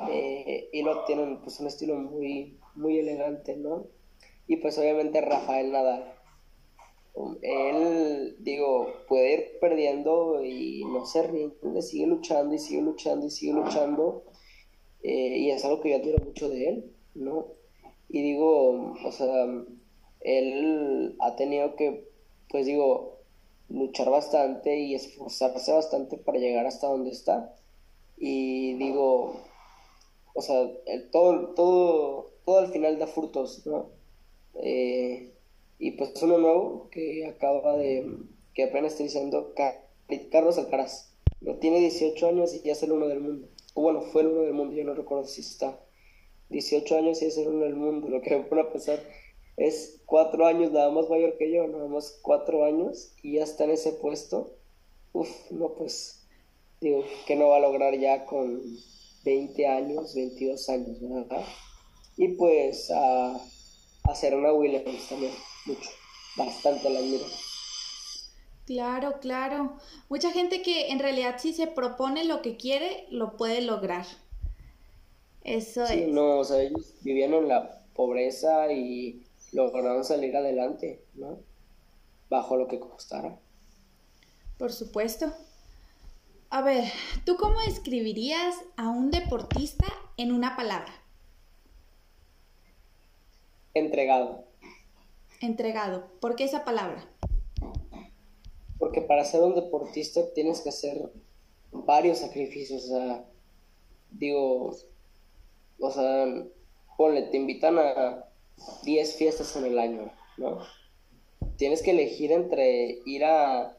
eh, 0.10 0.69
y 0.74 0.82
lo 0.82 1.06
tienen 1.06 1.41
pues 1.41 1.60
un 1.62 1.67
estilo 1.67 1.95
muy, 1.95 2.60
muy 2.76 3.00
elegante, 3.00 3.56
¿no? 3.56 3.86
Y 4.48 4.58
pues 4.58 4.78
obviamente 4.78 5.21
Rafael 5.21 5.71
Nadal. 5.71 6.14
Él, 7.41 8.36
digo, 8.39 8.93
puede 9.08 9.34
ir 9.34 9.60
perdiendo 9.60 10.43
y 10.43 10.84
no 10.86 11.06
se 11.06 11.23
rinde, 11.23 11.82
sigue 11.82 12.08
luchando 12.08 12.56
y 12.56 12.60
sigue 12.60 12.82
luchando 12.82 13.25
y 13.25 13.30
sigue 13.30 13.54
luchando. 13.54 14.23
Eh, 15.04 15.38
y 15.38 15.51
es 15.51 15.63
algo 15.63 15.82
que 15.82 15.91
yo 15.91 15.97
admiro 15.97 16.17
mucho 16.25 16.49
de 16.49 16.69
él, 16.69 16.95
¿no? 17.13 17.47
Y 18.10 18.21
digo, 18.21 18.93
o 19.04 19.12
sea, 19.12 19.45
él 20.21 21.15
ha 21.19 21.36
tenido 21.36 21.75
que, 21.75 22.10
pues 22.49 22.65
digo, 22.65 23.19
luchar 23.69 24.10
bastante 24.10 24.78
y 24.80 24.95
esforzarse 24.95 25.71
bastante 25.71 26.17
para 26.17 26.39
llegar 26.39 26.65
hasta 26.65 26.88
donde 26.88 27.12
está. 27.12 27.56
Y 28.17 28.73
digo, 28.75 29.41
o 30.34 30.41
sea, 30.41 30.69
todo, 31.12 31.54
todo, 31.54 32.32
todo 32.45 32.60
al 32.60 32.71
final 32.71 32.99
da 32.99 33.08
frutos, 33.08 33.65
¿no? 33.65 33.89
Eh, 34.56 35.35
y 35.77 35.91
pues 35.91 36.11
uno 36.21 36.38
nuevo 36.38 36.89
que 36.89 37.25
acaba 37.25 37.77
de, 37.77 38.17
que 38.53 38.63
apenas 38.63 38.93
está 38.93 39.03
diciendo 39.03 39.53
Carlos 40.31 40.57
Alcaraz. 40.57 41.11
No 41.41 41.55
tiene 41.57 41.79
18 41.79 42.27
años 42.27 42.53
y 42.53 42.61
ya 42.61 42.71
es 42.71 42.83
el 42.83 42.93
uno 42.93 43.07
del 43.07 43.19
mundo. 43.19 43.49
O 43.73 43.81
bueno, 43.81 44.01
fue 44.01 44.21
el 44.21 44.29
uno 44.29 44.41
del 44.41 44.53
mundo, 44.53 44.75
yo 44.75 44.83
no 44.85 44.93
recuerdo 44.93 45.25
si 45.25 45.41
está. 45.41 45.79
18 46.49 46.97
años 46.97 47.21
y 47.21 47.25
es 47.25 47.38
el 47.38 47.49
uno 47.49 47.65
del 47.65 47.75
mundo. 47.75 48.07
Lo 48.07 48.21
que 48.21 48.38
me 48.38 48.43
pone 48.45 48.61
a 48.61 48.71
pensar 48.71 48.99
es 49.57 50.01
cuatro 50.05 50.45
años 50.45 50.71
nada 50.71 50.89
más 50.91 51.09
mayor 51.09 51.38
que 51.38 51.51
yo, 51.51 51.67
nada 51.67 51.88
más 51.88 52.19
cuatro 52.21 52.63
años 52.63 53.13
y 53.21 53.33
ya 53.33 53.43
está 53.43 53.65
en 53.65 53.71
ese 53.71 53.91
puesto. 53.93 54.55
Uf, 55.11 55.29
no, 55.51 55.73
pues 55.75 56.25
digo, 56.79 57.03
que 57.27 57.35
no 57.35 57.49
va 57.49 57.57
a 57.57 57.61
lograr 57.61 57.97
ya 57.97 58.25
con 58.25 58.61
20 59.25 59.67
años, 59.67 60.15
22 60.15 60.69
años, 60.69 60.97
¿verdad? 61.01 61.43
Y 62.15 62.29
pues 62.29 62.89
a, 62.91 63.35
a 64.03 64.15
Serena 64.15 64.53
Williams 64.53 65.09
también 65.09 65.31
mucho, 65.65 65.89
bastante 66.36 66.89
la 66.89 66.99
admiro. 66.99 67.25
Claro, 68.65 69.19
claro. 69.19 69.78
Mucha 70.10 70.32
gente 70.32 70.62
que 70.62 70.89
en 70.89 70.99
realidad 70.99 71.36
si 71.39 71.54
se 71.54 71.67
propone 71.67 72.25
lo 72.25 72.41
que 72.41 72.58
quiere, 72.58 73.06
lo 73.10 73.38
puede 73.38 73.62
lograr. 73.62 74.06
Eso 75.43 75.86
sí, 75.86 76.08
No, 76.08 76.39
o 76.39 76.43
sea, 76.43 76.62
ellos 76.62 76.93
vivían 77.01 77.34
en 77.34 77.47
la 77.47 77.84
pobreza 77.93 78.71
y 78.71 79.23
lograron 79.51 80.04
salir 80.04 80.36
adelante, 80.36 81.04
¿no? 81.13 81.38
Bajo 82.30 82.58
lo 82.58 82.67
que 82.67 82.80
costara. 82.80 83.38
Por 84.58 84.71
supuesto. 84.71 85.32
A 86.49 86.62
ver, 86.62 86.86
¿tú 87.25 87.38
cómo 87.38 87.62
escribirías 87.62 88.56
a 88.78 88.89
un 88.89 89.12
deportista 89.12 89.86
en 90.17 90.32
una 90.32 90.56
palabra? 90.56 90.93
Entregado 93.75 94.44
entregado. 95.41 96.08
¿Por 96.19 96.36
qué 96.36 96.43
esa 96.43 96.63
palabra? 96.63 97.10
Porque 98.80 99.02
para 99.02 99.26
ser 99.26 99.41
un 99.41 99.56
deportista 99.56 100.21
tienes 100.34 100.62
que 100.62 100.69
hacer 100.69 101.12
varios 101.71 102.19
sacrificios. 102.19 102.86
O 102.86 102.88
sea, 102.88 103.26
digo, 104.12 104.76
o 105.80 105.91
sea, 105.91 106.26
ponle, 106.98 107.24
te 107.24 107.38
invitan 107.38 107.78
a 107.80 108.26
10 108.84 109.15
fiestas 109.15 109.56
en 109.56 109.65
el 109.65 109.80
año, 109.80 110.12
¿no? 110.38 110.60
Tienes 111.58 111.82
que 111.82 111.91
elegir 111.91 112.32
entre 112.32 113.00
ir 113.06 113.24
a 113.24 113.78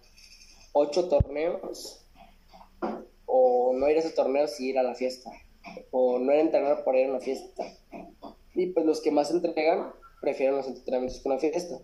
8 0.72 1.08
torneos 1.08 2.04
o 3.26 3.72
no 3.74 3.88
ir 3.88 3.96
a 3.96 4.00
esos 4.00 4.14
torneos 4.14 4.58
y 4.60 4.70
ir 4.70 4.78
a 4.78 4.82
la 4.82 4.94
fiesta. 4.94 5.30
O 5.90 6.18
no 6.18 6.32
ir 6.32 6.38
a 6.38 6.42
entrenar 6.42 6.84
por 6.84 6.96
ir 6.96 7.06
a 7.06 7.10
una 7.10 7.20
fiesta. 7.20 7.64
Y 8.54 8.66
pues 8.68 8.86
los 8.86 9.00
que 9.02 9.10
más 9.10 9.30
entregan 9.30 9.92
prefiero 10.20 10.56
los 10.56 10.66
entrenamientos 10.66 11.20
que 11.22 11.28
una 11.28 11.38
fiesta. 11.38 11.78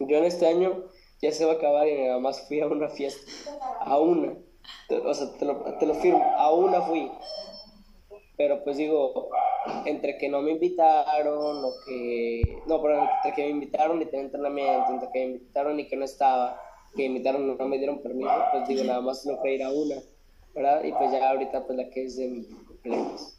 Yo 0.00 0.16
en 0.16 0.24
este 0.24 0.46
año 0.46 0.84
ya 1.20 1.32
se 1.32 1.44
va 1.44 1.52
a 1.52 1.56
acabar 1.56 1.88
y 1.88 2.02
nada 2.02 2.18
más 2.20 2.46
fui 2.46 2.60
a 2.60 2.66
una 2.66 2.88
fiesta, 2.88 3.20
a 3.80 3.98
una. 3.98 4.36
O 5.04 5.14
sea, 5.14 5.32
te 5.38 5.44
lo, 5.44 5.64
te 5.78 5.86
lo 5.86 5.94
firmo, 5.94 6.22
a 6.36 6.52
una 6.52 6.82
fui. 6.82 7.10
Pero 8.36 8.62
pues 8.62 8.76
digo, 8.76 9.30
entre 9.84 10.16
que 10.18 10.28
no 10.28 10.40
me 10.42 10.52
invitaron 10.52 11.64
o 11.64 11.72
que... 11.84 12.62
No, 12.66 12.80
pero 12.80 13.02
entre 13.02 13.32
que 13.34 13.42
me 13.42 13.50
invitaron 13.50 14.00
y 14.00 14.06
tenía 14.06 14.26
entrenamiento, 14.26 14.92
entre 14.92 15.08
que 15.12 15.18
me 15.18 15.32
invitaron 15.32 15.80
y 15.80 15.88
que 15.88 15.96
no 15.96 16.04
estaba, 16.04 16.60
que 16.94 17.02
me 17.02 17.16
invitaron 17.16 17.58
no 17.58 17.68
me 17.68 17.78
dieron 17.78 18.00
permiso, 18.00 18.30
pues 18.52 18.68
digo, 18.68 18.84
nada 18.84 19.00
más 19.00 19.26
no 19.26 19.36
fue 19.38 19.54
ir 19.54 19.64
a 19.64 19.70
una, 19.70 19.96
¿verdad? 20.54 20.84
Y 20.84 20.92
pues 20.92 21.10
ya 21.10 21.30
ahorita 21.30 21.66
pues 21.66 21.78
la 21.78 21.90
que 21.90 22.04
es 22.04 22.16
de 22.16 22.28
mi 22.28 22.44
cumpleaños. 22.44 23.38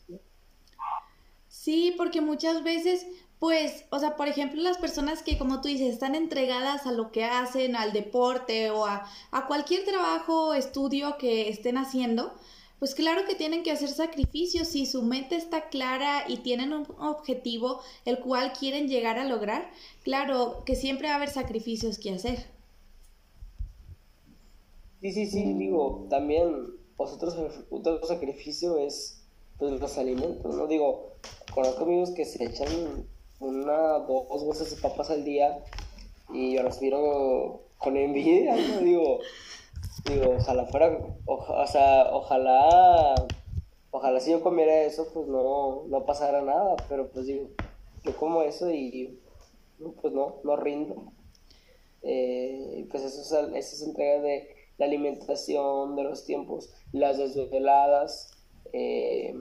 Sí, 1.48 1.94
porque 1.98 2.22
muchas 2.22 2.64
veces 2.64 3.08
pues, 3.40 3.86
o 3.90 4.00
sea, 4.00 4.18
por 4.18 4.28
ejemplo, 4.28 4.62
las 4.62 4.78
personas 4.78 5.24
que, 5.24 5.38
como 5.38 5.62
tú 5.62 5.70
dices, 5.70 5.94
están 5.94 6.14
entregadas 6.14 6.86
a 6.86 6.92
lo 6.92 7.12
que 7.12 7.24
hacen, 7.24 7.78
al 7.78 7.94
deporte 7.94 8.70
o 8.70 8.86
a, 8.86 9.08
cualquier 9.48 9.86
trabajo 9.86 10.50
o 10.50 10.54
estudio 10.54 11.18
que 11.18 11.48
estén 11.50 11.78
haciendo, 11.78 12.34
pues 12.80 12.96
claro 12.96 13.26
que 13.26 13.36
tienen 13.36 13.64
que 13.64 13.72
hacer 13.72 13.90
sacrificios 13.90 14.68
si 14.68 14.86
su 14.86 15.04
mente 15.04 15.36
está 15.36 15.70
clara 15.70 16.26
y 16.28 16.38
tienen 16.38 16.74
un 16.74 16.86
objetivo 17.00 17.82
el 18.06 18.20
cual 18.20 18.52
quieren 18.54 18.90
llegar 18.90 19.18
a 19.18 19.26
lograr, 19.26 19.70
claro 20.04 20.64
que 20.66 20.76
siempre 20.76 21.08
va 21.08 21.14
a 21.14 21.18
haber 21.18 21.30
sacrificios 21.30 21.98
que 21.98 22.12
hacer. 22.12 22.46
Sí, 25.02 25.14
sí, 25.14 25.26
sí, 25.28 25.54
digo, 25.54 26.08
también 26.10 26.74
vosotros 26.98 27.36
otro 27.70 28.06
sacrificio 28.06 28.78
es 28.78 29.24
pues 29.58 29.80
los 29.80 29.98
alimentos, 29.98 30.56
¿no? 30.56 30.68
Digo, 30.68 31.14
conozco 31.54 31.84
amigos 31.84 32.12
que 32.12 32.26
se 32.26 32.44
echan 32.44 33.08
una, 33.40 34.00
dos 34.00 34.44
bolsas 34.44 34.70
de 34.70 34.82
papas 34.82 35.10
al 35.10 35.24
día 35.24 35.64
y 36.32 36.56
yo 36.56 36.64
los 36.64 36.82
miro 36.82 37.62
con 37.78 37.98
envidia. 37.98 38.56
Digo, 38.82 39.20
digo, 40.06 40.36
ojalá 40.38 40.66
fuera, 40.68 41.00
o, 41.26 41.68
sea, 41.68 42.10
ojalá, 42.12 43.16
ojalá 43.92 44.20
si 44.20 44.32
yo 44.32 44.42
comiera 44.42 44.84
eso, 44.84 45.08
pues 45.14 45.28
no, 45.28 45.84
no 45.88 46.06
pasara 46.06 46.42
nada, 46.42 46.76
pero 46.88 47.10
pues 47.10 47.26
digo, 47.26 47.50
yo 48.04 48.16
como 48.18 48.42
eso 48.44 48.72
y 48.72 49.20
pues 50.02 50.14
no, 50.14 50.36
no 50.44 50.56
rindo. 50.56 51.12
Eh, 52.02 52.88
pues 52.90 53.04
eso 53.04 53.22
es, 53.22 53.56
eso 53.56 53.76
es 53.76 53.82
entrega 53.82 54.22
de 54.22 54.48
la 54.78 54.86
alimentación, 54.86 55.96
de 55.96 56.04
los 56.04 56.26
tiempos, 56.26 56.70
las 56.94 57.18
desveladas, 57.18 58.32
eh, 58.72 59.36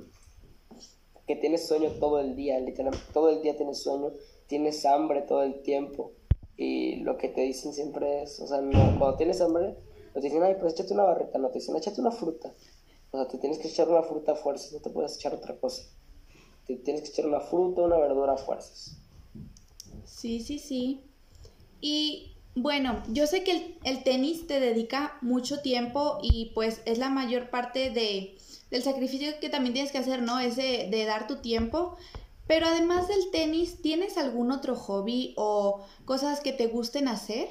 que 1.29 1.37
tienes 1.37 1.69
sueño 1.69 1.91
todo 2.01 2.19
el 2.21 2.35
día, 2.35 2.59
literalmente 2.59 3.13
todo 3.13 3.29
el 3.29 3.43
día 3.43 3.55
tienes 3.55 3.83
sueño, 3.83 4.13
tienes 4.47 4.85
hambre 4.87 5.21
todo 5.23 5.43
el 5.43 5.61
tiempo 5.61 6.13
y 6.57 6.97
lo 6.97 7.19
que 7.19 7.29
te 7.29 7.43
dicen 7.43 7.75
siempre 7.75 8.23
es, 8.23 8.41
o 8.41 8.47
sea, 8.47 8.59
cuando 8.99 9.15
tienes 9.17 9.41
hambre, 9.43 9.77
te 10.15 10.21
dicen, 10.23 10.43
ay, 10.43 10.57
pues 10.59 10.73
échate 10.73 10.95
una 10.95 11.05
barrita, 11.05 11.39
no 11.39 11.51
te 11.51 11.59
dicen, 11.59 11.77
échate 11.77 12.01
una 12.01 12.11
fruta, 12.11 12.53
o 13.11 13.19
sea, 13.19 13.29
te 13.29 13.37
tienes 13.37 13.59
que 13.59 13.69
echar 13.69 13.89
una 13.91 14.03
fruta 14.03 14.33
a 14.33 14.37
fuerzas, 14.37 14.73
no 14.73 14.81
te 14.81 14.89
puedes 14.89 15.17
echar 15.17 15.35
otra 15.35 15.55
cosa, 15.61 15.83
te 16.67 16.77
tienes 16.77 17.03
que 17.03 17.09
echar 17.11 17.27
una 17.27 17.41
fruta, 17.41 17.83
una 17.83 17.99
verdura 17.99 18.33
a 18.33 18.39
fuerzas. 18.39 18.97
Sí, 20.05 20.41
sí, 20.41 20.59
sí. 20.59 21.05
Y 21.83 22.38
bueno, 22.55 23.03
yo 23.09 23.27
sé 23.27 23.45
que 23.45 23.79
el, 23.85 24.03
tenis 24.03 24.47
te 24.47 24.61
dedica 24.61 25.19
mucho 25.21 25.61
tiempo 25.61 26.19
y 26.23 26.53
pues 26.55 26.81
es 26.87 26.99
la 26.99 27.09
mayor 27.09 27.51
parte 27.51 27.91
de 27.91 28.37
del 28.71 28.83
sacrificio 28.83 29.29
que 29.41 29.49
también 29.49 29.73
tienes 29.73 29.93
que 29.93 29.99
hacer, 29.99 30.21
¿no? 30.21 30.39
Ese 30.41 30.89
de 30.91 31.05
dar 31.07 31.27
tu 31.27 31.37
tiempo. 31.37 31.97
Pero 32.47 32.67
además 32.67 33.09
del 33.09 33.31
tenis, 33.31 33.81
¿tienes 33.83 34.17
algún 34.17 34.51
otro 34.53 34.75
hobby 34.75 35.35
o 35.37 35.85
cosas 36.05 36.41
que 36.41 36.53
te 36.53 36.67
gusten 36.67 37.07
hacer? 37.09 37.49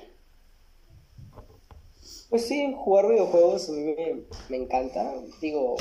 Pues 2.30 2.48
sí, 2.48 2.74
jugar 2.76 3.08
videojuegos 3.08 3.70
a 3.70 3.72
mí 3.74 3.96
me, 4.50 4.58
encanta. 4.58 5.14
Digo, 5.40 5.76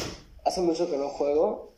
hace 0.44 0.60
mucho 0.60 0.90
que 0.90 0.96
no 0.96 1.08
juego 1.08 1.72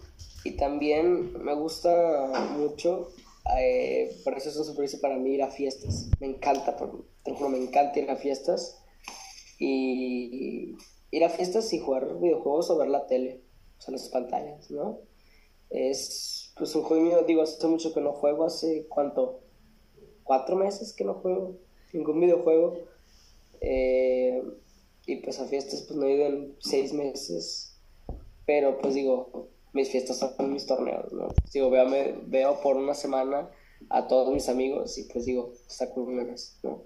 y 0.44 0.56
también 0.56 1.42
me 1.42 1.54
gusta 1.54 2.50
mucho, 2.56 3.08
eh, 3.56 4.20
por 4.24 4.36
eso 4.36 4.48
es 4.48 4.56
un 4.56 4.64
sorpresa 4.64 4.98
para 5.00 5.16
mí 5.16 5.34
ir 5.34 5.42
a 5.42 5.50
fiestas. 5.50 6.10
Me 6.20 6.26
encanta, 6.26 6.76
te 6.76 7.30
lo 7.30 7.36
juro, 7.36 7.50
me 7.50 7.58
encanta 7.58 7.98
ir 7.98 8.10
a 8.10 8.16
fiestas 8.16 8.82
y 9.58 10.76
ir 11.10 11.24
a 11.24 11.30
fiestas 11.30 11.72
y 11.72 11.78
jugar 11.78 12.18
videojuegos 12.20 12.70
o 12.70 12.78
ver 12.78 12.88
la 12.88 13.06
tele, 13.06 13.42
o 13.78 13.80
sea, 13.80 13.92
las 13.92 14.08
pantallas, 14.08 14.70
¿no? 14.70 15.00
Es 15.70 16.52
pues 16.56 16.74
un 16.74 16.82
juego 16.82 17.02
mío, 17.02 17.22
digo, 17.26 17.42
hace 17.42 17.66
mucho 17.66 17.94
que 17.94 18.00
no 18.00 18.12
juego, 18.12 18.44
hace 18.44 18.86
cuánto, 18.88 19.40
cuatro 20.24 20.56
meses 20.56 20.92
que 20.92 21.04
no 21.04 21.14
juego 21.14 21.56
ningún 21.92 22.20
videojuego. 22.20 22.78
Eh, 23.60 24.42
y 25.06 25.16
pues 25.16 25.40
a 25.40 25.46
fiestas 25.46 25.82
pues 25.82 25.98
no 25.98 26.06
he 26.06 26.14
ido 26.14 26.26
en 26.26 26.56
seis 26.60 26.92
meses. 26.92 27.76
Pero 28.46 28.78
pues 28.78 28.94
digo, 28.94 29.48
mis 29.72 29.90
fiestas 29.90 30.18
son 30.18 30.52
mis 30.52 30.66
torneos, 30.66 31.12
¿no? 31.12 31.28
Digo, 31.52 31.70
veo, 31.70 31.86
veo 32.26 32.60
por 32.60 32.76
una 32.76 32.94
semana 32.94 33.50
a 33.90 34.06
todos 34.06 34.32
mis 34.32 34.48
amigos 34.48 34.98
y 34.98 35.04
pues 35.04 35.24
digo, 35.24 35.52
está 35.68 35.92
con 35.92 36.14
menos, 36.14 36.58
¿no? 36.62 36.82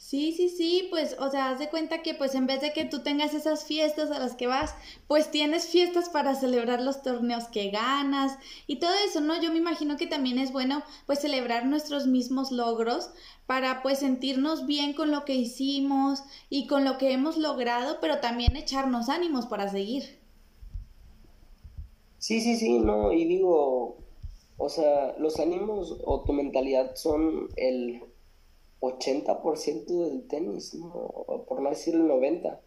Sí, 0.00 0.32
sí, 0.32 0.48
sí, 0.48 0.86
pues, 0.88 1.14
o 1.18 1.30
sea, 1.30 1.50
haz 1.50 1.58
de 1.58 1.68
cuenta 1.68 2.00
que 2.00 2.14
pues 2.14 2.34
en 2.34 2.46
vez 2.46 2.62
de 2.62 2.72
que 2.72 2.86
tú 2.86 3.00
tengas 3.02 3.34
esas 3.34 3.64
fiestas 3.64 4.10
a 4.10 4.18
las 4.18 4.34
que 4.34 4.46
vas, 4.46 4.74
pues 5.06 5.30
tienes 5.30 5.66
fiestas 5.66 6.08
para 6.08 6.34
celebrar 6.34 6.80
los 6.80 7.02
torneos 7.02 7.48
que 7.48 7.70
ganas 7.70 8.38
y 8.66 8.76
todo 8.76 8.92
eso, 9.06 9.20
¿no? 9.20 9.38
Yo 9.42 9.52
me 9.52 9.58
imagino 9.58 9.98
que 9.98 10.06
también 10.06 10.38
es 10.38 10.52
bueno 10.52 10.82
pues 11.04 11.18
celebrar 11.18 11.66
nuestros 11.66 12.06
mismos 12.06 12.50
logros 12.50 13.10
para 13.44 13.82
pues 13.82 13.98
sentirnos 13.98 14.64
bien 14.66 14.94
con 14.94 15.10
lo 15.10 15.26
que 15.26 15.34
hicimos 15.34 16.22
y 16.48 16.66
con 16.66 16.86
lo 16.86 16.96
que 16.96 17.12
hemos 17.12 17.36
logrado, 17.36 17.98
pero 18.00 18.20
también 18.20 18.56
echarnos 18.56 19.10
ánimos 19.10 19.46
para 19.46 19.68
seguir. 19.68 20.19
Sí, 22.20 22.42
sí, 22.42 22.56
sí, 22.56 22.78
no, 22.78 23.14
y 23.14 23.24
digo, 23.24 23.96
o 24.58 24.68
sea, 24.68 25.16
los 25.18 25.40
ánimos 25.40 25.98
o 26.04 26.22
tu 26.22 26.34
mentalidad 26.34 26.94
son 26.94 27.48
el 27.56 28.02
80% 28.80 29.86
del 29.86 30.28
tenis, 30.28 30.76
por 31.48 31.62
no 31.62 31.70
decir 31.70 31.94
el 31.94 32.02
90%. 32.02 32.58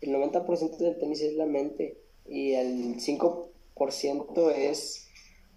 El 0.00 0.10
90% 0.14 0.76
del 0.78 0.98
tenis 0.98 1.20
es 1.20 1.34
la 1.34 1.44
mente 1.44 1.98
y 2.26 2.52
el 2.52 2.96
5% 2.96 4.52
es, 4.56 5.06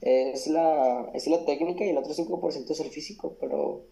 es, 0.01 0.47
la, 0.47 1.10
es 1.13 1.27
la 1.27 1.45
técnica 1.45 1.86
y 1.86 1.89
el 1.89 1.97
otro 1.97 2.13
5% 2.13 2.69
es 2.69 2.79
el 2.81 2.89
físico, 2.89 3.38
pero 3.39 3.86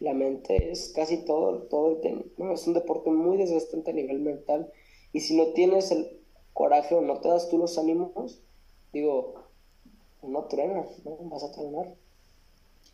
la 0.00 0.14
mente 0.14 0.70
es 0.70 0.90
casi 0.94 1.18
todo, 1.18 1.64
todo 1.64 1.90
el 1.92 2.00
tenis. 2.00 2.26
¿no? 2.38 2.54
Es 2.54 2.66
un 2.66 2.72
deporte 2.72 3.10
muy 3.10 3.36
desgastante 3.36 3.90
a 3.90 3.94
nivel 3.94 4.20
mental 4.20 4.72
y 5.12 5.20
si 5.20 5.36
no 5.36 5.48
tienes 5.48 5.90
el 5.90 6.18
coraje 6.54 6.94
o 6.94 7.02
no 7.02 7.20
te 7.20 7.28
das 7.28 7.50
tú 7.50 7.58
los 7.58 7.76
ánimos, 7.76 8.42
digo, 8.92 9.34
no 10.22 10.44
truenas, 10.44 11.04
no 11.04 11.16
vas 11.22 11.44
a 11.44 11.52
tronar. 11.52 11.94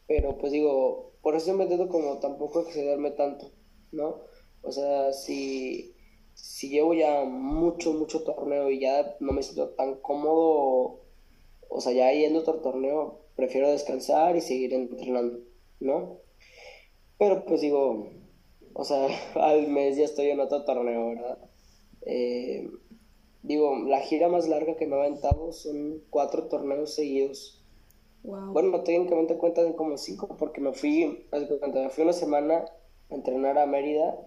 Pero 0.07 0.39
pues 0.39 0.53
digo, 0.53 1.13
por 1.23 1.35
eso 1.35 1.53
me 1.55 1.65
intento 1.65 1.89
como 1.89 2.19
tampoco 2.19 2.61
excederme 2.61 3.11
tanto, 3.11 3.51
¿no? 3.93 4.23
O 4.63 4.73
sea, 4.73 5.13
si, 5.13 5.95
si 6.35 6.69
llevo 6.71 6.95
ya 6.95 7.25
mucho, 7.25 7.93
mucho 7.93 8.23
torneo 8.23 8.71
y 8.71 8.81
ya 8.81 9.17
no 9.21 9.33
me 9.33 9.43
siento 9.43 9.71
tan 9.71 9.97
cómodo, 9.97 11.01
o 11.69 11.81
sea, 11.81 11.93
ya 11.93 12.13
yendo 12.13 12.41
a 12.41 12.43
otro 12.43 12.61
torneo, 12.61 13.21
prefiero 13.37 13.71
descansar 13.71 14.37
y 14.37 14.41
seguir 14.41 14.73
entrenando, 14.75 15.41
¿no? 15.81 16.19
Pero 17.19 17.45
pues 17.45 17.61
digo, 17.61 18.11
o 18.75 18.85
sea, 18.85 19.09
al 19.35 19.69
mes 19.69 19.97
ya 19.97 20.05
estoy 20.05 20.31
en 20.31 20.41
otro 20.41 20.65
torneo, 20.65 21.09
¿verdad? 21.09 21.39
Eh, 22.03 22.71
digo, 23.43 23.77
la 23.87 24.01
gira 24.01 24.29
más 24.29 24.49
larga 24.49 24.77
que 24.77 24.87
me 24.87 24.97
ha 24.97 25.01
aventado 25.01 25.53
son 25.53 26.03
cuatro 26.11 26.49
torneos 26.49 26.95
seguidos 26.95 27.59
bueno, 28.23 28.83
técnicamente 28.83 29.37
cuentan 29.37 29.73
como 29.73 29.97
cinco 29.97 30.37
porque 30.39 30.61
me 30.61 30.73
fui, 30.73 31.27
me 31.33 31.91
fui 31.91 32.05
una 32.05 32.13
semana 32.13 32.65
a 33.11 33.15
entrenar 33.15 33.59
a 33.59 33.67
Mérida 33.67 34.19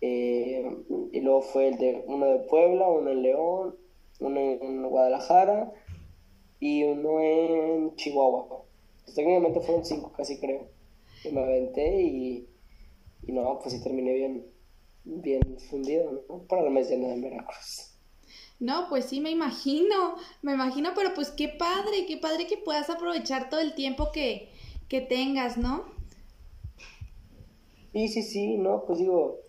eh, 0.00 0.64
y 1.12 1.20
luego 1.20 1.42
fue 1.42 1.68
el 1.68 1.78
de 1.78 2.04
uno 2.06 2.26
de 2.26 2.40
Puebla, 2.40 2.88
uno 2.88 3.10
en 3.10 3.22
León, 3.22 3.76
uno 4.20 4.40
en 4.40 4.88
Guadalajara 4.88 5.72
y 6.60 6.84
uno 6.84 7.20
en 7.20 7.94
Chihuahua. 7.94 8.64
Pues, 9.04 9.14
técnicamente 9.14 9.60
fueron 9.60 9.84
cinco 9.84 10.12
casi 10.16 10.38
creo. 10.38 10.66
Y 11.24 11.30
me 11.30 11.42
aventé 11.42 12.02
y, 12.02 12.48
y 13.26 13.32
no, 13.32 13.58
pues 13.60 13.74
sí 13.74 13.82
terminé 13.82 14.12
bien, 14.14 14.46
bien 15.04 15.58
fundido, 15.70 16.24
¿no? 16.28 16.38
Para 16.48 16.62
el 16.64 16.70
mes 16.70 16.88
de 16.88 16.96
en 16.96 17.22
Veracruz. 17.22 17.91
No, 18.62 18.88
pues 18.88 19.06
sí, 19.06 19.20
me 19.20 19.32
imagino, 19.32 20.14
me 20.40 20.52
imagino, 20.52 20.90
pero 20.94 21.14
pues 21.14 21.32
qué 21.32 21.48
padre, 21.48 22.06
qué 22.06 22.16
padre 22.16 22.46
que 22.46 22.56
puedas 22.56 22.90
aprovechar 22.90 23.50
todo 23.50 23.58
el 23.58 23.74
tiempo 23.74 24.12
que, 24.12 24.52
que 24.86 25.00
tengas, 25.00 25.56
¿no? 25.58 25.82
Sí, 27.92 28.06
sí, 28.06 28.22
sí, 28.22 28.56
no, 28.58 28.84
pues 28.86 29.00
digo, 29.00 29.40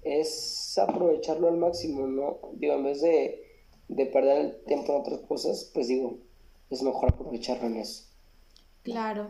es 0.00 0.78
aprovecharlo 0.78 1.48
al 1.48 1.58
máximo, 1.58 2.06
¿no? 2.06 2.38
Digo, 2.54 2.72
en 2.72 2.84
vez 2.84 3.02
de, 3.02 3.44
de 3.88 4.06
perder 4.06 4.38
el 4.38 4.64
tiempo 4.64 4.94
en 4.94 5.00
otras 5.02 5.20
cosas, 5.28 5.70
pues 5.74 5.88
digo, 5.88 6.20
es 6.70 6.82
mejor 6.82 7.12
aprovecharlo 7.12 7.66
en 7.66 7.76
eso. 7.76 8.04
Claro. 8.84 9.28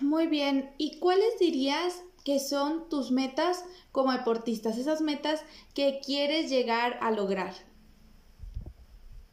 Muy 0.00 0.28
bien, 0.28 0.70
¿y 0.78 1.00
cuáles 1.00 1.40
dirías 1.40 2.04
que 2.24 2.38
son 2.38 2.88
tus 2.88 3.10
metas 3.10 3.64
como 3.90 4.12
deportistas, 4.12 4.78
esas 4.78 5.00
metas 5.00 5.42
que 5.74 5.98
quieres 6.06 6.48
llegar 6.50 7.00
a 7.00 7.10
lograr? 7.10 7.52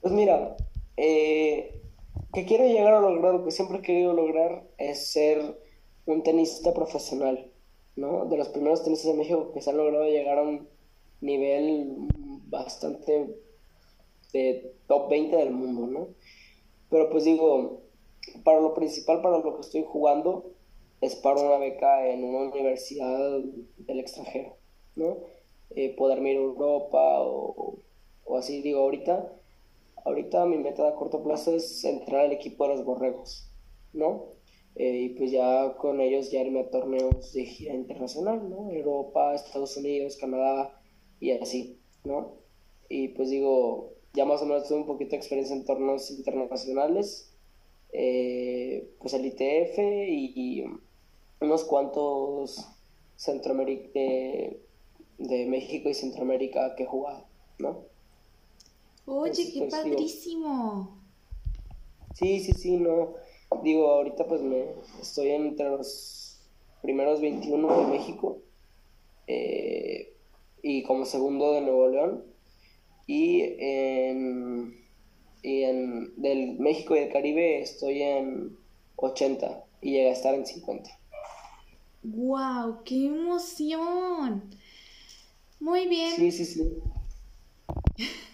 Pues 0.03 0.13
mira, 0.13 0.57
eh, 0.97 1.79
que 2.33 2.43
quiero 2.43 2.65
llegar 2.65 2.93
a 2.93 2.99
lograr, 2.99 3.35
lo 3.35 3.45
que 3.45 3.51
siempre 3.51 3.77
he 3.77 3.81
querido 3.81 4.11
lograr, 4.11 4.67
es 4.77 5.13
ser 5.13 5.57
un 6.05 6.23
tenista 6.23 6.73
profesional, 6.73 7.49
¿no? 7.95 8.25
De 8.25 8.35
los 8.35 8.49
primeros 8.49 8.83
tenistas 8.83 9.13
de 9.13 9.17
México 9.17 9.53
que 9.53 9.61
se 9.61 9.69
han 9.69 9.77
logrado 9.77 10.03
llegar 10.03 10.39
a 10.39 10.41
un 10.41 10.67
nivel 11.21 12.09
bastante 12.49 13.33
de 14.33 14.75
top 14.87 15.09
20 15.09 15.37
del 15.37 15.51
mundo, 15.51 15.87
¿no? 15.87 16.07
Pero 16.89 17.09
pues 17.09 17.23
digo, 17.23 17.83
para 18.43 18.59
lo 18.59 18.73
principal, 18.73 19.21
para 19.21 19.37
lo 19.37 19.55
que 19.55 19.61
estoy 19.61 19.85
jugando, 19.87 20.51
es 20.99 21.15
para 21.15 21.39
una 21.39 21.59
beca 21.59 22.09
en 22.09 22.25
una 22.25 22.51
universidad 22.51 23.39
del 23.77 23.99
extranjero, 24.01 24.57
¿no? 24.97 25.15
Eh, 25.69 25.95
poderme 25.95 26.31
ir 26.31 26.39
a 26.39 26.41
Europa 26.41 27.21
o, 27.21 27.77
o 28.25 28.37
así, 28.37 28.61
digo, 28.61 28.81
ahorita 28.81 29.31
ahorita 30.05 30.45
mi 30.45 30.57
meta 30.57 30.87
a 30.87 30.95
corto 30.95 31.23
plazo 31.23 31.55
es 31.55 31.83
entrar 31.83 32.25
al 32.25 32.31
equipo 32.31 32.67
de 32.67 32.75
los 32.75 32.85
borregos, 32.85 33.49
¿no? 33.93 34.33
Eh, 34.75 35.01
y 35.01 35.09
pues 35.09 35.31
ya 35.31 35.75
con 35.77 36.01
ellos 36.01 36.31
ya 36.31 36.41
irme 36.41 36.61
a 36.61 36.69
torneos 36.69 37.33
de 37.33 37.45
gira 37.45 37.73
internacional, 37.73 38.49
¿no? 38.49 38.71
Europa, 38.71 39.35
Estados 39.35 39.77
Unidos, 39.77 40.17
Canadá 40.17 40.81
y 41.19 41.31
así, 41.31 41.79
¿no? 42.03 42.37
Y 42.89 43.09
pues 43.09 43.29
digo, 43.29 43.93
ya 44.13 44.25
más 44.25 44.41
o 44.41 44.45
menos 44.45 44.67
tuve 44.67 44.79
un 44.79 44.87
poquito 44.87 45.11
de 45.11 45.17
experiencia 45.17 45.55
en 45.55 45.65
torneos 45.65 46.09
internacionales, 46.11 47.33
eh, 47.91 48.89
pues 48.99 49.13
el 49.13 49.25
ITF 49.25 49.77
y, 49.79 50.65
unos 51.39 51.65
cuantos 51.65 52.69
Centroamérica 53.17 53.89
de, 53.93 54.61
de 55.17 55.45
México 55.45 55.89
y 55.89 55.93
Centroamérica 55.93 56.73
que 56.75 56.83
he 56.83 56.85
jugado, 56.85 57.27
¿no? 57.59 57.92
Oye, 59.05 59.51
qué 59.53 59.67
padrísimo. 59.69 60.97
Sí, 62.13 62.39
sí, 62.39 62.53
sí, 62.53 62.77
no. 62.77 63.15
Digo, 63.63 63.89
ahorita 63.89 64.25
pues 64.27 64.41
me 64.41 64.65
estoy 65.01 65.29
entre 65.31 65.69
los 65.69 66.39
primeros 66.81 67.21
21 67.21 67.79
de 67.79 67.87
México 67.87 68.39
eh, 69.27 70.13
y 70.61 70.83
como 70.83 71.05
segundo 71.05 71.53
de 71.53 71.61
Nuevo 71.61 71.89
León. 71.89 72.23
Y 73.05 73.41
en, 73.59 74.77
y 75.41 75.63
en 75.63 76.21
del 76.21 76.57
México 76.59 76.95
y 76.95 76.99
el 76.99 77.11
Caribe 77.11 77.61
estoy 77.61 78.01
en 78.01 78.57
80 78.95 79.65
y 79.81 79.91
llega 79.91 80.09
a 80.09 80.13
estar 80.13 80.33
en 80.33 80.45
50. 80.45 80.89
¡Wow! 82.03 82.83
¡Qué 82.85 83.05
emoción! 83.07 84.49
Muy 85.59 85.87
bien. 85.87 86.15
Sí, 86.15 86.31
sí, 86.31 86.45
sí. 86.45 86.77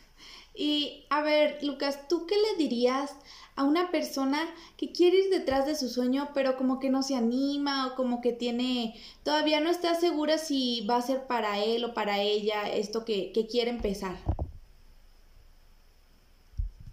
Y 0.61 1.05
a 1.09 1.21
ver, 1.21 1.63
Lucas, 1.63 2.09
¿tú 2.09 2.25
qué 2.25 2.35
le 2.35 2.61
dirías 2.61 3.15
a 3.55 3.63
una 3.63 3.91
persona 3.91 4.41
que 4.75 4.91
quiere 4.91 5.19
ir 5.19 5.29
detrás 5.29 5.65
de 5.65 5.73
su 5.73 5.87
sueño, 5.87 6.31
pero 6.33 6.57
como 6.57 6.81
que 6.81 6.89
no 6.89 7.01
se 7.01 7.15
anima 7.15 7.87
o 7.87 7.95
como 7.95 8.19
que 8.19 8.33
tiene, 8.33 8.93
todavía 9.23 9.61
no 9.61 9.69
está 9.69 9.95
segura 9.95 10.37
si 10.37 10.85
va 10.85 10.97
a 10.97 11.01
ser 11.01 11.27
para 11.27 11.63
él 11.63 11.85
o 11.85 11.93
para 11.93 12.19
ella 12.19 12.69
esto 12.69 13.05
que, 13.05 13.31
quiere 13.49 13.69
empezar? 13.69 14.17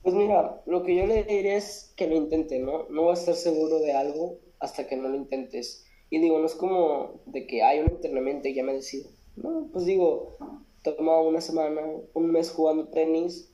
Pues 0.04 0.14
mira, 0.14 0.62
lo 0.66 0.84
que 0.84 0.94
yo 0.94 1.04
le 1.08 1.24
diría 1.24 1.56
es 1.56 1.92
que 1.96 2.06
lo 2.06 2.14
intente, 2.14 2.60
¿no? 2.60 2.84
No 2.88 3.06
vas 3.06 3.18
a 3.18 3.32
estar 3.32 3.34
seguro 3.34 3.80
de 3.80 3.94
algo 3.94 4.38
hasta 4.60 4.86
que 4.86 4.94
no 4.94 5.08
lo 5.08 5.16
intentes. 5.16 5.84
Y 6.08 6.20
digo, 6.20 6.38
no 6.38 6.46
es 6.46 6.54
como 6.54 7.20
de 7.26 7.48
que 7.48 7.64
hay 7.64 7.80
un 7.80 7.90
entrenamiento 7.90 8.46
y 8.46 8.54
ya 8.54 8.62
me 8.62 8.74
decido. 8.74 9.10
No, 9.34 9.68
pues 9.72 9.86
digo, 9.86 10.36
toma 10.84 11.20
una 11.20 11.40
semana, 11.40 11.82
un 12.14 12.30
mes 12.30 12.52
jugando 12.52 12.86
tenis, 12.86 13.50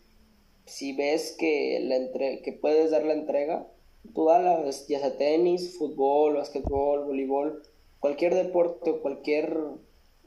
si 0.66 0.94
ves 0.94 1.34
que, 1.38 1.80
la 1.80 1.96
entre 1.96 2.42
que 2.42 2.52
puedes 2.52 2.90
dar 2.90 3.04
la 3.04 3.14
entrega, 3.14 3.68
tú 4.14 4.26
dala, 4.26 4.64
ya 4.88 4.98
sea 4.98 5.16
tenis, 5.16 5.76
fútbol, 5.78 6.34
básquetbol, 6.34 7.04
voleibol, 7.04 7.62
cualquier 8.00 8.34
deporte 8.34 8.90
o 8.90 9.02
cualquier 9.02 9.56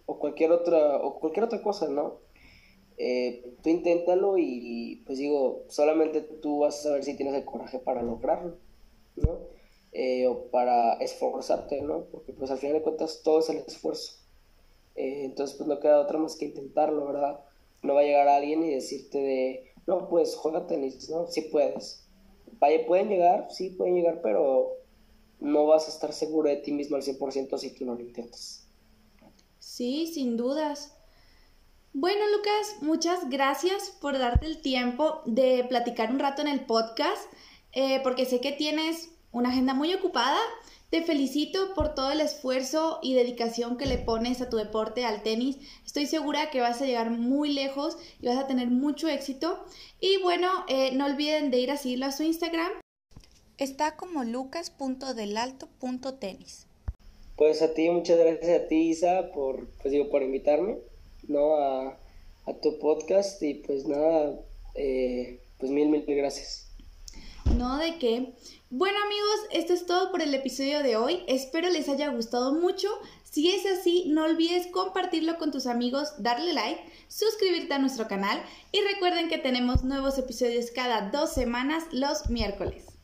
o 0.06 0.19
cualquier 0.19 0.52
otra 0.52 0.98
o 0.98 1.19
cualquier 1.19 1.45
otra 1.45 1.62
cosa, 1.62 1.89
¿no? 1.89 2.19
Eh, 2.98 3.43
tú 3.62 3.69
inténtalo 3.69 4.38
y 4.38 5.04
pues 5.06 5.17
digo, 5.17 5.63
solamente 5.67 6.21
tú 6.21 6.60
vas 6.60 6.80
a 6.80 6.84
saber 6.84 7.04
si 7.04 7.15
tienes 7.17 7.36
el 7.36 7.45
coraje 7.45 7.80
para 7.80 8.02
lograrlo, 8.02 8.58
¿no? 9.17 9.56
Eh, 9.98 10.28
o 10.28 10.52
para 10.52 10.95
esforzarte, 10.95 11.82
¿no? 11.82 12.04
Porque 12.12 12.34
pues 12.34 12.52
al 12.52 12.58
final 12.58 12.76
de 12.76 12.82
cuentas 12.82 13.21
todo 13.24 13.39
es 13.39 13.50
el 13.50 13.60
esfuerzo. 13.60 14.17
Eh, 14.95 15.24
entonces 15.24 15.56
pues 15.56 15.69
no 15.69 15.80
queda 15.80 16.02
otra 16.02 16.19
más 16.19 16.36
que 16.36 16.45
intentarlo, 16.45 17.06
¿verdad? 17.06 17.39
No 17.82 17.93
va 17.93 18.02
a 18.02 18.04
llegar 18.04 18.28
alguien 18.28 18.63
y 18.63 18.71
decirte 18.71 19.19
de, 19.19 19.71
no, 19.88 20.10
pues 20.10 20.36
juega 20.36 20.67
tenis, 20.67 21.10
¿no? 21.10 21.28
Sí 21.28 21.41
puedes. 21.41 22.08
Vaya, 22.60 22.86
pueden 22.86 23.10
llegar, 23.10 23.48
sí 23.52 23.69
pueden 23.71 23.95
llegar, 23.95 24.21
pero 24.21 24.71
no 25.39 25.65
vas 25.67 25.88
a 25.88 25.91
estar 25.91 26.13
seguro 26.13 26.50
de 26.50 26.58
ti 26.58 26.71
mismo 26.71 26.95
al 26.95 27.04
100% 27.04 27.58
si 27.58 27.71
tú 27.71 27.86
no 27.86 27.95
lo 27.95 28.02
intentas. 28.02 28.67
Sí, 29.60 30.08
sin 30.08 30.38
dudas. 30.38 30.95
Bueno, 31.93 32.21
Lucas, 32.36 32.76
muchas 32.82 33.30
gracias 33.30 33.91
por 34.02 34.17
darte 34.17 34.48
el 34.48 34.62
tiempo 34.62 35.21
de 35.26 35.65
platicar 35.69 36.12
un 36.12 36.19
rato 36.19 36.41
en 36.41 36.48
el 36.48 36.65
podcast, 36.65 37.32
eh, 37.71 38.00
porque 38.04 38.26
sé 38.26 38.41
que 38.41 38.52
tienes 38.52 39.12
una 39.32 39.50
agenda 39.50 39.74
muy 39.74 39.93
ocupada. 39.93 40.39
Te 40.89 41.04
felicito 41.04 41.74
por 41.74 41.95
todo 41.95 42.12
el 42.12 42.19
esfuerzo 42.21 43.00
y 43.02 43.13
dedicación 43.13 43.78
que 43.78 43.86
le 43.86 43.98
pones 43.98 44.41
a 44.41 44.50
tu 44.50 44.58
deporte, 44.58 45.06
al 45.06 45.24
tenis. 45.24 45.58
Estoy 45.86 46.06
segura 46.06 46.52
que 46.52 46.60
vas 46.62 46.82
a 46.82 46.86
llegar 46.86 47.12
muy 47.12 47.54
lejos 47.54 47.98
y 48.21 48.28
vas 48.28 48.38
a 48.38 48.48
tener 48.48 48.69
mucho 48.69 49.08
éxito. 49.08 49.65
Y 50.00 50.21
bueno, 50.21 50.50
eh, 50.67 50.91
no 50.93 51.06
olviden 51.06 51.52
de 51.52 51.60
ir 51.60 51.71
a 51.71 51.78
seguirlo 51.78 52.06
a 52.06 52.12
su 52.12 52.24
Instagram. 52.24 52.71
Está 53.58 53.95
como 53.95 54.24
lucas.delalto.tenis. 54.24 56.67
Pues 57.36 57.62
a 57.62 57.74
ti, 57.74 57.89
muchas 57.89 58.17
gracias 58.17 58.62
a 58.62 58.67
ti, 58.67 58.89
Isa, 58.89 59.32
por, 59.34 59.67
pues 59.82 59.91
digo, 59.91 60.10
por 60.10 60.24
invitarme. 60.24 60.78
¿no? 61.28 61.56
A, 61.56 61.98
tu 62.62 62.78
podcast 62.78 63.41
y 63.41 63.56
pues 63.56 63.88
nada, 63.88 64.39
eh, 64.76 65.39
pues 65.58 65.71
mil, 65.71 65.89
mil 65.89 66.04
gracias. 66.06 66.69
No, 67.58 67.78
de 67.78 67.98
qué. 67.98 68.34
Bueno 68.71 68.97
amigos, 69.06 69.39
esto 69.51 69.73
es 69.73 69.86
todo 69.86 70.12
por 70.12 70.23
el 70.23 70.34
episodio 70.34 70.82
de 70.82 70.97
hoy. 70.97 71.23
Espero 71.28 71.69
les 71.69 71.88
haya 71.88 72.10
gustado 72.10 72.51
mucho. 72.51 72.89
Si 73.23 73.51
es 73.51 73.63
así, 73.67 74.06
no 74.08 74.23
olvides 74.23 74.65
compartirlo 74.67 75.38
con 75.38 75.51
tus 75.51 75.67
amigos, 75.67 76.15
darle 76.17 76.51
like, 76.51 76.82
suscribirte 77.08 77.75
a 77.75 77.80
nuestro 77.80 78.08
canal 78.08 78.41
y 78.71 78.82
recuerden 78.82 79.30
que 79.30 79.38
tenemos 79.38 79.84
nuevos 79.84 80.17
episodios 80.17 80.71
cada 80.71 81.12
dos 81.12 81.32
semanas 81.32 81.84
los 81.91 82.32
miércoles. 82.32 82.94